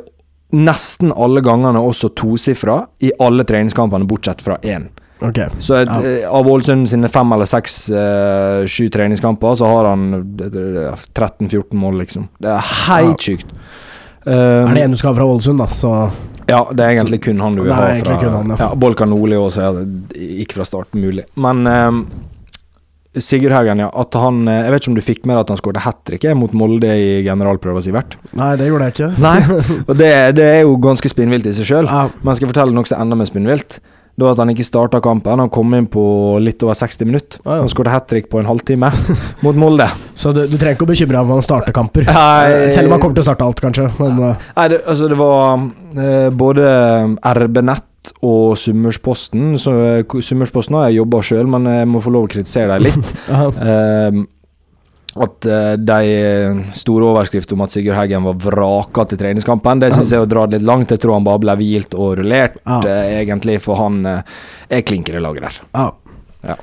[0.54, 4.88] nesten alle gangene også tosifra i alle treningskampene, bortsett fra én.
[5.24, 5.38] Ok.
[5.58, 5.98] Så et, Ja.
[6.04, 11.74] eh, av Ålesund sine fem eller seks, uh, sju treningskamper, så har han eh, 13-14
[11.74, 12.28] mål, liksom.
[12.38, 13.46] Det er helt sykt.
[14.24, 16.10] Um, Er det en du skal ha fra Ålesund, da, så
[16.48, 18.56] ja, det er egentlig kun han du vil ha fra han, ja.
[18.58, 18.68] ja.
[18.74, 19.84] Bolkan Nordli også, ja,
[20.44, 21.26] ikke fra start, mulig.
[21.36, 22.06] Men um,
[23.20, 23.88] Sigurd Haugen, ja.
[23.96, 26.00] At han eh, Jeg vet ikke om du fikk med deg at han skåret hat
[26.06, 28.16] trick mot Molde i generalprøva, Sivert?
[28.38, 29.10] Nei, det gjorde jeg ikke.
[29.24, 29.60] Nei.
[29.88, 31.88] Og det, det er jo ganske spinnvilt i seg sjøl.
[31.88, 32.06] Ja.
[32.22, 33.80] Men jeg fortelle noe som er enda mer spinnvilt.
[34.18, 35.38] Det var at han ikke starta kampen.
[35.38, 36.02] Han kom inn på
[36.42, 37.38] litt over 60 minutter.
[37.44, 37.62] Ah, ja.
[37.62, 38.90] Han skåret hat trick på en halvtime
[39.46, 39.86] mot Molde.
[40.18, 42.08] Så du, du trenger ikke å bekymre deg om han starter kamper.
[42.10, 42.72] Nei.
[42.74, 43.86] Selv om han kommer til å starte alt, kanskje.
[44.00, 46.72] Men eh, Nei, det, altså det var uh, både
[47.38, 49.52] RB Nett og Summersposten.
[49.62, 52.88] Så, eh, Summersposten har jeg jobba sjøl, men jeg må få lov å kritisere dem
[52.88, 53.14] litt.
[53.30, 54.18] ja.
[55.18, 59.92] Eh, at eh, de store overskriftene om at Sigurd Heggen var vraka til treningskampen, det
[59.94, 60.90] syns jeg er å dra det litt langt.
[60.94, 62.80] Jeg tror han bare ble hvilt og rullert, Ja.
[62.86, 64.22] eh, egentlig, for han eh,
[64.70, 65.60] er klinker i laget der.
[65.74, 65.92] ja.
[66.46, 66.54] Ja.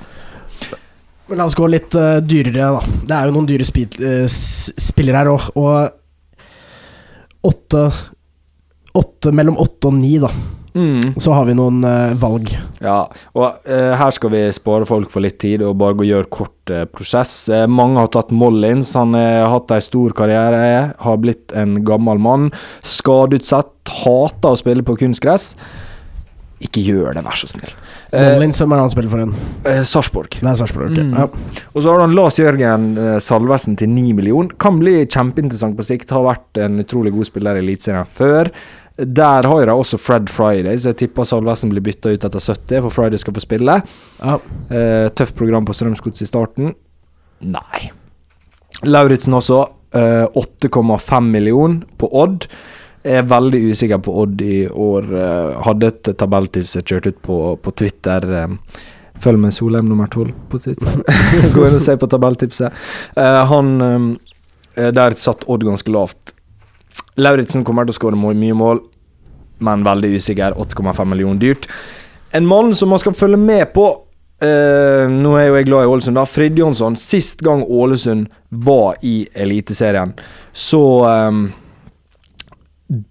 [1.28, 2.82] Men la oss gå litt uh, dyrere, da.
[3.10, 5.90] Det er jo noen dyre spil, uh, spillere her òg, og
[8.96, 10.30] Åtte, mellom åtte og ni, da.
[11.18, 12.52] Så har vi noen uh, valg.
[12.84, 16.10] Ja, og uh, her skal vi spare folk for litt tid og bare gå og
[16.12, 17.48] gjøre kort uh, prosess.
[17.72, 18.92] Mange har tatt Mollins.
[19.00, 22.52] Han har hatt en stor karriere, har blitt en gammel mann.
[22.84, 23.72] Skadeutsatt,
[24.04, 25.54] hater å spille på kunstgress.
[26.66, 27.72] Ikke gjør det, vær så snill.
[28.12, 29.34] Mollins, hvem er det han spiller for en?
[29.68, 30.38] eh, Sarpsborg.
[30.40, 30.94] Det er Sarpsborg.
[30.94, 31.02] ok.
[31.04, 31.18] Mm.
[31.20, 31.66] Ja.
[31.74, 32.88] Og så har han Lars Jørgen
[33.22, 34.56] Salvesen til 9 millioner.
[34.60, 36.16] Kan bli kjempeinteressant på sikt.
[36.16, 38.50] Har vært en utrolig god spiller i Eliteserien før.
[38.96, 42.80] Der har de også Fred Friday, så jeg tipper Salvesen blir bytta ut etter 70,
[42.86, 43.82] for Friday skal få spille.
[44.22, 44.38] Ja.
[44.72, 46.72] Uh, tøft program på Strømsgods i starten.
[47.44, 47.90] Nei.
[48.88, 49.66] Lauritzen også.
[49.96, 52.48] Uh, 8,5 million på Odd.
[53.06, 55.10] Jeg er veldig usikker på Odd i år.
[55.14, 58.26] Eh, hadde et tabelltips jeg kjørte ut på, på Twitter.
[58.40, 58.80] Eh,
[59.22, 61.04] følg med Solheim nummer 12 på Twitter.
[61.54, 62.82] Gå inn og se på tabelltipset.
[63.14, 66.34] Eh, han eh, Der satt Odd ganske lavt.
[67.16, 68.84] Lauritzen kommer til å skåre mye mål.
[69.58, 70.52] men veldig usikker.
[70.52, 71.68] 8,5 millioner dyrt.
[72.32, 73.86] En mann som man skal følge med på
[74.44, 76.26] eh, Nå er jo jeg glad i Ålesund, da.
[76.28, 76.98] Frid Jonsson.
[77.00, 80.12] Sist gang Ålesund var i Eliteserien,
[80.52, 81.46] så um,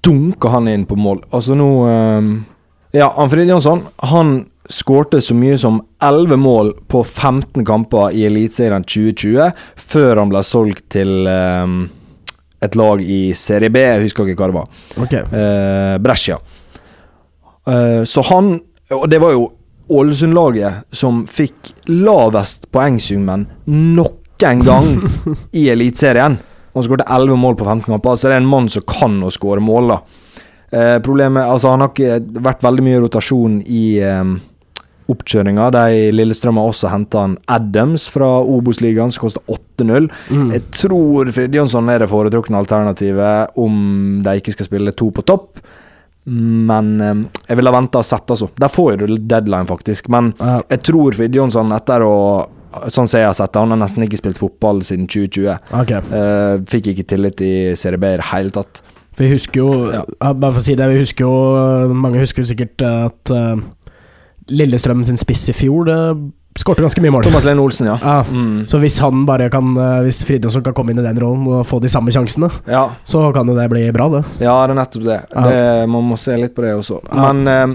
[0.05, 1.25] dunka han inn på mål.
[1.33, 2.35] Altså nå um,
[2.93, 4.37] Ja, han Frid Jonsson, han
[4.71, 10.45] skårte så mye som 11 mål på 15 kamper i Eliteserien 2020, før han ble
[10.45, 11.85] solgt til um,
[12.65, 13.83] et lag i Serie B.
[13.83, 14.81] Jeg husker ikke hva det var.
[15.05, 15.15] Ok.
[15.21, 16.39] Eh, Brescia.
[17.67, 18.55] Eh, så han
[18.93, 19.47] Og det var jo
[19.95, 24.87] Ålesund-laget som fikk lavest poengsummen noen gang
[25.61, 26.39] i Eliteserien.
[26.75, 28.17] Han skåret 11 mål på 15 kamper.
[28.17, 29.99] Så det er en mann som kan å skåre mål, da.
[30.75, 34.25] Eh, problemet Altså, han har ikke vært veldig mye rotasjon i eh,
[35.13, 35.69] oppkjøringa.
[35.75, 39.45] De Lillestrøm har også henta Adams fra Obos-ligaen, som koster
[39.81, 40.09] 8-0.
[40.31, 40.51] Mm.
[40.55, 45.63] Jeg tror Fridtjonsson er det foretrukne alternativet om de ikke skal spille to på topp.
[46.25, 48.49] Men eh, jeg ville venta og sett, altså.
[48.61, 50.09] Der får du deadline, faktisk.
[50.13, 52.15] Men jeg tror Fridtjonsson, etter å
[52.91, 55.71] Sånn som jeg har sett det, han har nesten ikke spilt fotball siden 2020.
[55.83, 56.01] Okay.
[56.19, 58.81] Eh, fikk ikke tillit i Serie B i det hele tatt.
[59.15, 60.03] For vi husker jo Ja.
[60.33, 63.63] Bare for å si det, vi husker jo Mange husker sikkert eh, at uh,
[64.49, 65.99] Lillestrøm sin spiss i fjor det
[66.61, 67.25] skårte ganske mye mål.
[67.27, 67.97] Thomas Lene Olsen, ja.
[67.99, 68.67] Ja, Mm.
[68.71, 71.65] så hvis han bare kan eh, Hvis Fridtjonsson kan komme inn i den rollen og
[71.67, 72.91] få de samme sjansene, ja.
[73.05, 74.21] så kan jo det bli bra, det.
[74.45, 75.17] Ja, det er nettopp det.
[75.35, 75.43] Ja.
[75.49, 77.01] det man må se litt på det også.
[77.11, 77.67] Men eh,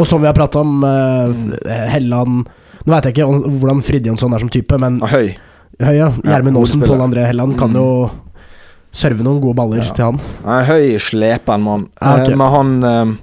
[0.00, 2.46] Og som vi har prata om, eh, Helland
[2.84, 3.28] Nå veit jeg ikke
[3.60, 5.34] hvordan Fridtjonsson er som type, men Høy.
[5.80, 5.94] høy.
[5.96, 6.08] ja.
[6.24, 6.80] Gjermund Ja, Aasen.
[6.84, 7.76] Pål André Helland kan Mm.
[7.76, 8.10] jo
[8.92, 10.18] serve noen gode baller til han.
[10.44, 11.88] Høy, slepen mann.
[12.00, 12.32] Ah, okay.
[12.32, 13.16] Eh, men han eh,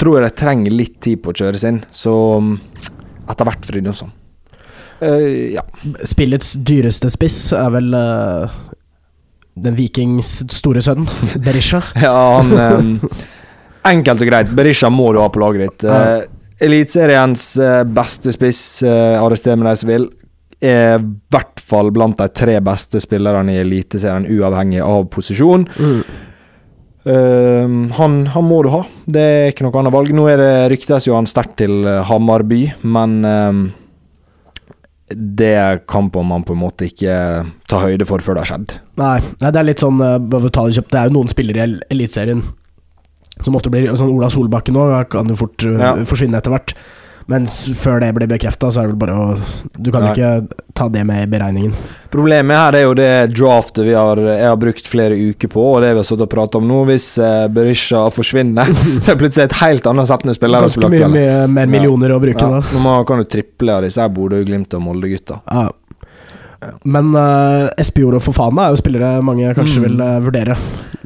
[0.00, 2.54] tror jeg trenger litt tid på å kjøre sin, så mm,
[3.30, 4.16] etter hvert Fridtjonsson.
[5.00, 5.62] Uh, ja.
[6.04, 8.58] Spillets dyreste spiss er vel uh,
[9.60, 11.06] den Vikings store sønn,
[11.44, 11.82] Berisha.
[12.00, 12.94] ja, han um,
[13.90, 14.50] Enkelt og greit.
[14.52, 15.84] Berisha må du ha på laget ditt.
[15.88, 20.04] Eh, Eliteseriens eh, beste spiss, uh, arrester meg de som vil,
[20.60, 25.64] er i hvert fall blant de tre beste spillerne i Eliteserien, uavhengig av posisjon.
[25.80, 26.02] Mm.
[27.08, 28.82] Eh, han, han må du ha.
[29.08, 30.10] Det er ikke noe annet valg.
[30.16, 33.60] Nå er det ryktes jo han sterkt til eh, Hamarby, men uh,
[35.10, 37.14] det kan på man på en måte ikke
[37.70, 38.76] ta høyde for før det har skjedd.
[39.00, 42.44] Nei, nei, det er litt sånn eh, det er jo noen spillere i El- Eliteserien
[43.40, 45.94] som ofte blir Sånn Ola Solbakken nå kan jo fort eh, Ja.
[46.04, 46.74] forsvinne etter hvert.
[47.30, 49.26] Mens før det blir bekrefta, så er det vel bare å
[49.78, 50.12] Du kan Nei.
[50.16, 51.74] ikke ta det med i beregningen.
[52.10, 55.82] Problemet her er jo det draftet vi har, jeg har brukt flere uker på, og
[55.84, 56.80] det vi har stått og pratet om nå.
[56.90, 58.72] Hvis eh, Berisha forsvinner,
[59.06, 60.66] det er plutselig et helt annet sett med spillere.
[60.66, 61.72] Ganske mye, mye mer Ja.
[61.76, 62.80] millioner å bruke Ja, da.
[62.82, 65.38] nå kan du triple av disse Bodø, Glimt og Molde-gutta.
[65.46, 65.68] Ja.
[66.84, 69.84] Men uh, Espejord og Fofana er jo spillere mange kanskje Mm.
[69.86, 70.56] vil uh, vurdere.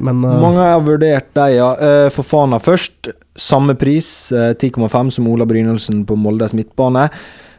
[0.03, 1.69] Men uh, Mange har vurdert dem, ja.
[1.79, 3.13] Uh, Fofana først.
[3.35, 7.09] Samme pris, eh, 10,5 som Ola Brynildsen på Moldes midtbane.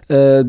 [0.08, 0.44] Eh,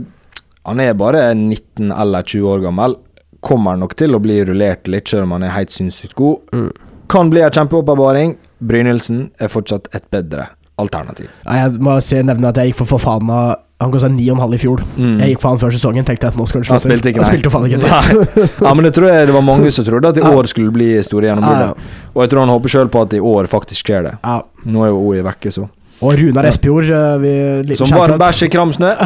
[0.67, 2.95] han er bare 19 eller 20 år gammel.
[3.43, 6.39] Kommer nok til å bli rullert litt, selv om han er helt sinnssykt god.
[6.53, 6.71] Mm.
[7.11, 8.37] Kan bli en kjempeoppbevaring.
[8.63, 11.29] Brynildsen er fortsatt et bedre alternativ.
[11.45, 13.57] jeg må nevne at jeg gikk for Fofana.
[13.79, 14.81] Han kosta 9,5 i fjor.
[14.97, 15.19] Mm.
[15.21, 16.05] Jeg gikk for han før sesongen.
[16.07, 16.89] Tenkte at nå skal han Han slutte.
[16.97, 17.33] spilte ikke, Han nei.
[17.35, 18.61] spilte jo faen ikke dritt.
[18.65, 20.87] Ja, men det tror jeg det var mange som trodde at i år skulle bli
[21.05, 21.67] store Ja, ja.
[22.15, 24.13] Og jeg tror han håper sjøl på at i år faktisk skjer det.
[24.23, 24.39] Ja.
[24.65, 25.67] Nå er jo OI vekke, så.
[26.01, 26.45] Og Runar.
[26.45, 28.19] Espejord eh, Som varm shout-out.
[28.21, 28.91] bæsj i kramsnø.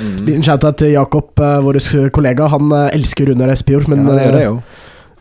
[0.00, 0.18] Mm.
[0.26, 1.78] Liten shout-out til Jakob, eh, vår
[2.14, 2.46] kollega.
[2.52, 4.56] Han eh, elsker Runar Espejord, men ja, det er det jo.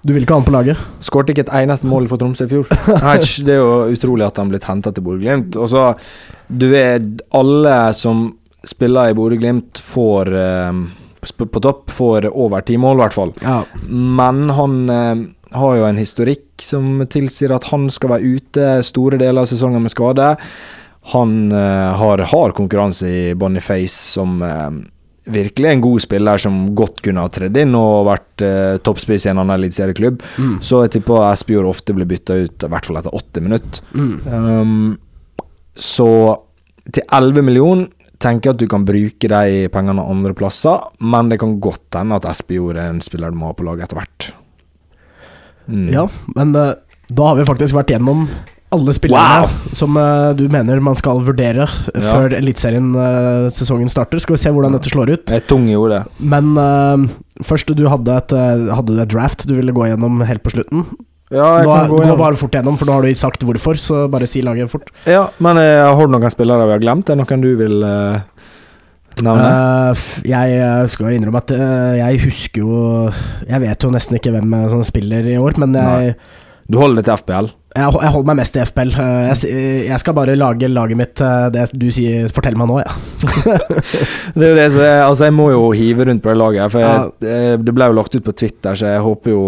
[0.06, 0.78] du vil ikke ha han på laget.
[1.01, 2.66] Skårte ikke et eneste mål for Tromsø i fjor.
[3.45, 5.58] Det er jo utrolig at han blitt henta til Bodø-Glimt.
[5.58, 5.95] Og så,
[6.49, 8.28] du vet, alle som
[8.66, 10.84] spiller i Bodø-Glimt, får eh,
[11.26, 13.34] på topp får over ti mål, i hvert fall.
[13.41, 13.59] Ja.
[13.89, 15.26] Men han eh,
[15.57, 19.86] har jo en historikk som tilsier at han skal være ute store deler av sesongen
[19.86, 20.34] med skade.
[21.13, 24.70] Han eh, har hard konkurranse i Boniface, som eh,
[25.26, 29.28] virkelig er en god spiller som godt kunne ha tredd inn og vært eh, toppspiss
[29.28, 30.24] i en annen eliteserieklubb.
[30.38, 30.55] Mm.
[30.66, 33.86] Så jeg tipper Espejord ofte blir bytta ut, i hvert fall etter 80 minutter.
[33.93, 34.16] Mm.
[34.26, 34.89] Um,
[35.76, 36.09] så
[36.93, 37.88] til 11 millioner
[38.24, 42.28] tenker at du kan bruke de pengene andre plasser, men det kan godt hende at
[42.38, 44.32] SBO er en spiller du må ha på laget etter hvert.
[45.68, 45.88] Mm.
[45.93, 46.76] Ja, men eh,
[47.09, 48.28] da har vi faktisk vært gjennom
[48.76, 52.01] alle spillerne som uh, du mener man skal vurdere Ja.
[52.01, 54.20] før Eliteserien-sesongen starter.
[54.20, 55.26] Skal vi se hvordan dette slår ut.
[55.30, 56.03] Det er tung i ordet.
[56.20, 57.05] Men eh,
[57.45, 60.86] først, du hadde et, eh, hadde et draft du ville gå gjennom helt på slutten.
[61.34, 62.18] Ja, jeg Nå, kan gå igjen.
[62.20, 64.92] bare fort gjennom, for nå har du sagt hvorfor, så bare si laget fort.
[65.10, 67.10] Ja, men jeg har noen spillere vi har glemt.
[67.10, 68.20] Er det noen du vil eh,
[69.26, 69.50] nevne?
[69.50, 72.80] Uh, jeg eh, skal innrømme at uh, jeg husker jo
[73.48, 76.18] Jeg vet jo nesten ikke hvem eh, som spiller i år, men jeg
[76.66, 77.48] du holder det til FPL?
[77.78, 78.92] Jeg, jeg holder meg mest til FPL.
[78.98, 82.80] Eh, Jeg, jeg skal bare lage laget mitt eh, det du sier, Fortell meg nå,
[82.82, 82.94] ja.
[84.34, 86.72] Det er jo det så jeg, altså Jeg må jo hive rundt på det laget,
[86.74, 89.44] for jeg, det- det ble jo lagt ut på Twitter, så jeg håper jo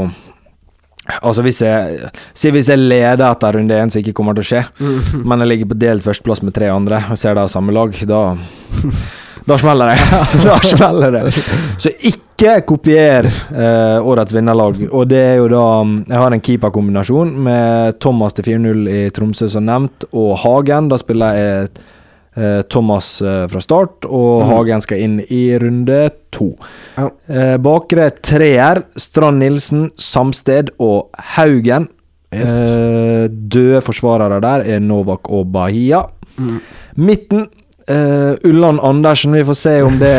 [1.22, 4.50] Altså hvis jeg Si hvis jeg leder etter runde én, som ikke kommer til å
[4.52, 4.64] skje,
[5.28, 7.96] men jeg ligger på delt førsteplass med tre andre og ser det av samme lag,
[8.08, 8.22] da
[9.48, 10.00] Da smeller det.
[10.48, 11.34] da smeller det.
[11.80, 14.82] Så ikke kopier eh, årets vinnerlag.
[14.92, 15.64] Og det er jo da
[16.04, 20.92] Jeg har en keeperkombinasjon med Thomas til 4-0 i Tromsø, som nevnt, og Hagen.
[20.92, 21.70] Da spiller jeg
[22.70, 24.50] Thomas eh, fra start, og mm.
[24.52, 26.00] Hagen skal inn i runde
[26.36, 26.52] to.
[26.98, 27.10] Ja.
[27.28, 31.88] Eh, bakre treer Strand Nilsen, Samsted og Haugen.
[32.36, 32.52] Yes.
[32.52, 36.04] Eh, døde forsvarere der er Novak og Bahia.
[36.38, 36.60] Mm.
[37.00, 37.48] Midten
[37.88, 39.34] eh, Ulland Andersen.
[39.34, 40.16] Vi får se om det,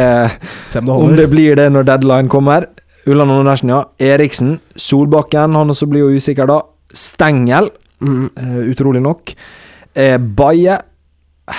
[0.89, 2.66] om det blir det når deadline kommer.
[3.09, 3.83] Ulland Andersen, ja.
[4.01, 4.57] Eriksen.
[4.77, 6.62] Solbakken, han også blir jo usikker da.
[6.95, 8.29] Stengel, Mm.
[8.39, 9.33] eh, utrolig nok.
[9.99, 10.77] Eh, Baye,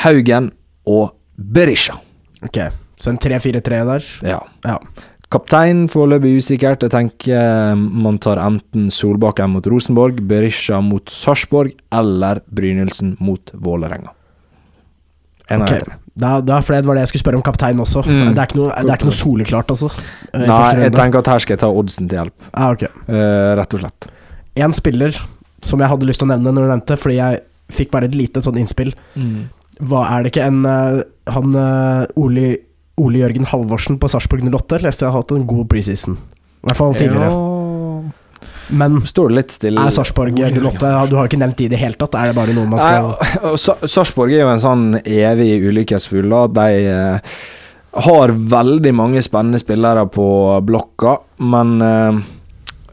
[0.03, 0.51] Haugen
[0.89, 1.97] og Berisha.
[2.45, 2.59] Ok,
[2.99, 4.11] så en 3-4-3 der.
[4.25, 4.41] Ja.
[4.65, 4.77] Ja.
[5.29, 6.83] Kaptein foreløpig usikkert.
[6.87, 13.53] Jeg tenker eh, man tar enten Solbakken mot Rosenborg, Berisha mot Sarpsborg eller Brynildsen mot
[13.53, 14.15] Vålerenga.
[15.49, 18.03] En av Ok, da, da, for det var det jeg skulle spørre om kaptein også.
[18.05, 18.33] Mm.
[18.33, 19.89] Det, er noe, det er ikke noe soleklart, altså.
[20.33, 22.89] eh, Nei, jeg tenker at her skal jeg ta oddsen til hjelp, ah, okay.
[23.09, 24.09] uh, rett og slett.
[24.65, 25.21] En spiller
[25.65, 27.41] som jeg hadde lyst til å nevne når du nevnte, fordi jeg
[27.73, 28.95] fikk bare et lite sånn innspill.
[29.80, 31.01] Hva er det ikke en eh,
[31.36, 32.47] Han eh, Ole,
[32.99, 36.17] Ole Jørgen Halvorsen på Sarpsborg 08 leste jeg har hatt en god preseason.
[36.19, 37.30] I hvert fall tidligere.
[38.69, 41.80] Men Står det litt stille er Sarpsborg 08 Du har ikke nevnt de i det
[41.82, 42.17] hele tatt.
[42.19, 46.36] Er det bare noe man skal Sarpsborg er jo en sånn evig ulykkesfugl.
[46.53, 47.39] De eh,
[48.09, 50.27] har veldig mange spennende spillere på
[50.67, 51.80] blokka, men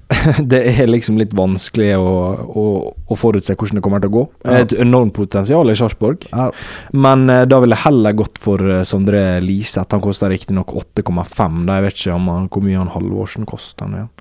[0.53, 2.11] det er liksom litt vanskelig å,
[2.47, 2.67] å,
[3.11, 4.25] å forutse hvordan det kommer til å gå.
[4.47, 4.59] Ja.
[4.63, 6.51] Et enormt potensial i Sarpsborg, ja,
[6.95, 9.91] men uh, da ville jeg heller gått for uh, Sondre Liseth.
[9.95, 11.65] Han koster riktignok 8,5.
[11.73, 13.91] Jeg vet ikke om han, hvor mye han Halvorsen koster.
[13.91, 14.13] igjen.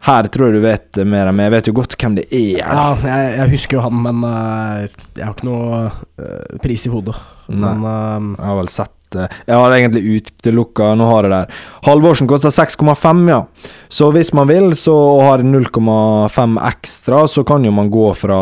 [0.00, 1.50] Her tror jeg du vet mer enn meg.
[1.50, 2.62] Jeg vet jo godt hvem det er.
[2.62, 6.92] ja jeg, jeg husker jo han, men uh, jeg har ikke noe eh, pris i
[6.92, 7.16] hodet.
[7.50, 11.60] Men eh, Jeg har vel sett eh, Jeg har egentlig utelukka Nå har jeg der.
[11.86, 13.42] Halvorsen koster 6,5, ja.
[13.88, 14.94] Så hvis man vil, så
[15.26, 18.40] har 0,5 ekstra, så kan jo man gå fra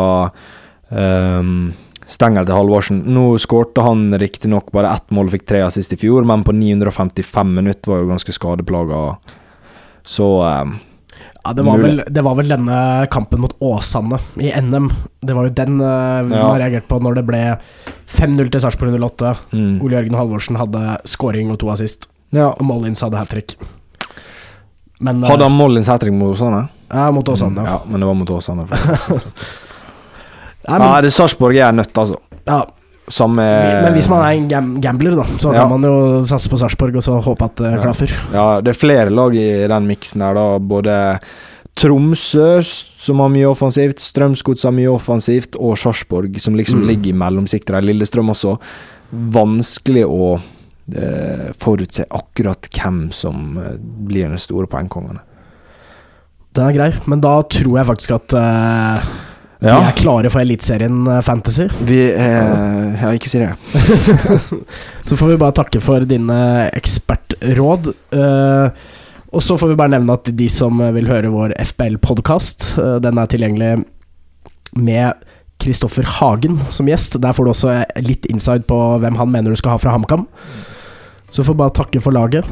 [0.89, 1.71] um,
[2.09, 3.01] Stengel til Halvorsen.
[3.13, 6.55] Nå skårte han riktignok bare ett mål og fikk tre assist i fjor, men på
[6.57, 9.03] 955 minutter var jo ganske skadeplaga.
[10.09, 10.73] Så ehm,
[11.43, 12.77] ja, det, var vel, det var vel denne
[13.11, 14.89] kampen mot Åsane i NM.
[15.23, 16.43] Det var jo den uh, Ja.
[16.43, 17.41] man reagerte på når det ble
[18.11, 19.35] 5-0 til Sarpsborg 08.
[19.53, 19.75] mm.
[19.85, 22.49] Ole Jørgen Halvorsen hadde scoring og to assist, ja.
[22.51, 23.55] og Mollins hadde hat trick.
[24.99, 26.65] Men eh, Hadde han Mollins hat trick mot Åsane?
[26.91, 27.63] Ja, mot Åsane.
[27.63, 28.67] Ja, men det var mot Åsane.
[30.67, 32.17] Ja, men, Nei, det Sarpsborg er nødt, altså.
[32.45, 32.57] ja,
[33.09, 33.41] Samme
[33.83, 35.63] men hvis man er en gam gambler, da, så Ja.
[35.63, 38.11] kan man jo satse på Sarpsborg og så håpe at det klaffer.
[38.33, 40.59] Ja, det er flere lag i den miksen her, da.
[40.59, 41.19] Både
[41.75, 46.87] Tromsø, som har mye offensivt, Strømsgods har mye offensivt, og Sarpsborg, som liksom Mm.
[46.87, 47.81] ligger i mellomsiktet der.
[47.81, 48.57] Lillestrøm også.
[49.13, 50.39] Vanskelig å
[50.95, 55.19] eh, forutse akkurat hvem som eh, blir den store poengkongen.
[56.53, 59.03] Den er grei, men da tror jeg faktisk at eh,
[59.59, 61.67] vi er klare for Eliteserien eh, Fantasy.
[61.83, 63.51] vi er Ja, ikke si det.
[65.07, 67.91] Så får vi bare takke for dine ekspertråd.
[68.15, 68.69] Uh,
[69.29, 72.71] og så får vi bare nevne at de som vil høre vår FBL-podkast,
[73.03, 73.83] den er tilgjengelig
[74.73, 75.19] med
[75.61, 77.19] Kristoffer Hagen som gjest.
[77.21, 80.25] Der får du også litt inside på hvem han mener du skal ha fra HamKam.
[81.29, 82.45] Så får bare takke for laget,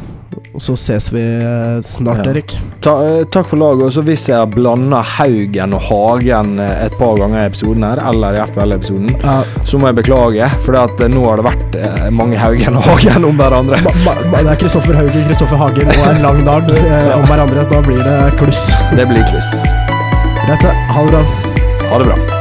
[0.54, 2.32] og så ses vi eh, snart, Ja.
[2.32, 2.54] Erik.
[2.86, 3.88] Ta, eh, takk for laget.
[3.88, 8.04] Og så hvis jeg blanda Haugen og Hagen eh, et par ganger i episoden her,
[8.12, 11.80] eller i FBL-episoden, Ja, så må jeg beklage, for at nå har det vært
[12.14, 13.82] mange Haugen og Hagen om hverandre.
[13.84, 17.26] ba, ba, ba, det er Kristoffer Haugen, Kristoffer Hagen og en lang dag eh, om
[17.26, 17.66] hverandre.
[17.74, 18.68] Da blir det kluss.
[18.94, 19.54] Det blir kluss.
[20.46, 21.24] Greit, ha det bra.
[21.90, 22.37] Ha det bra.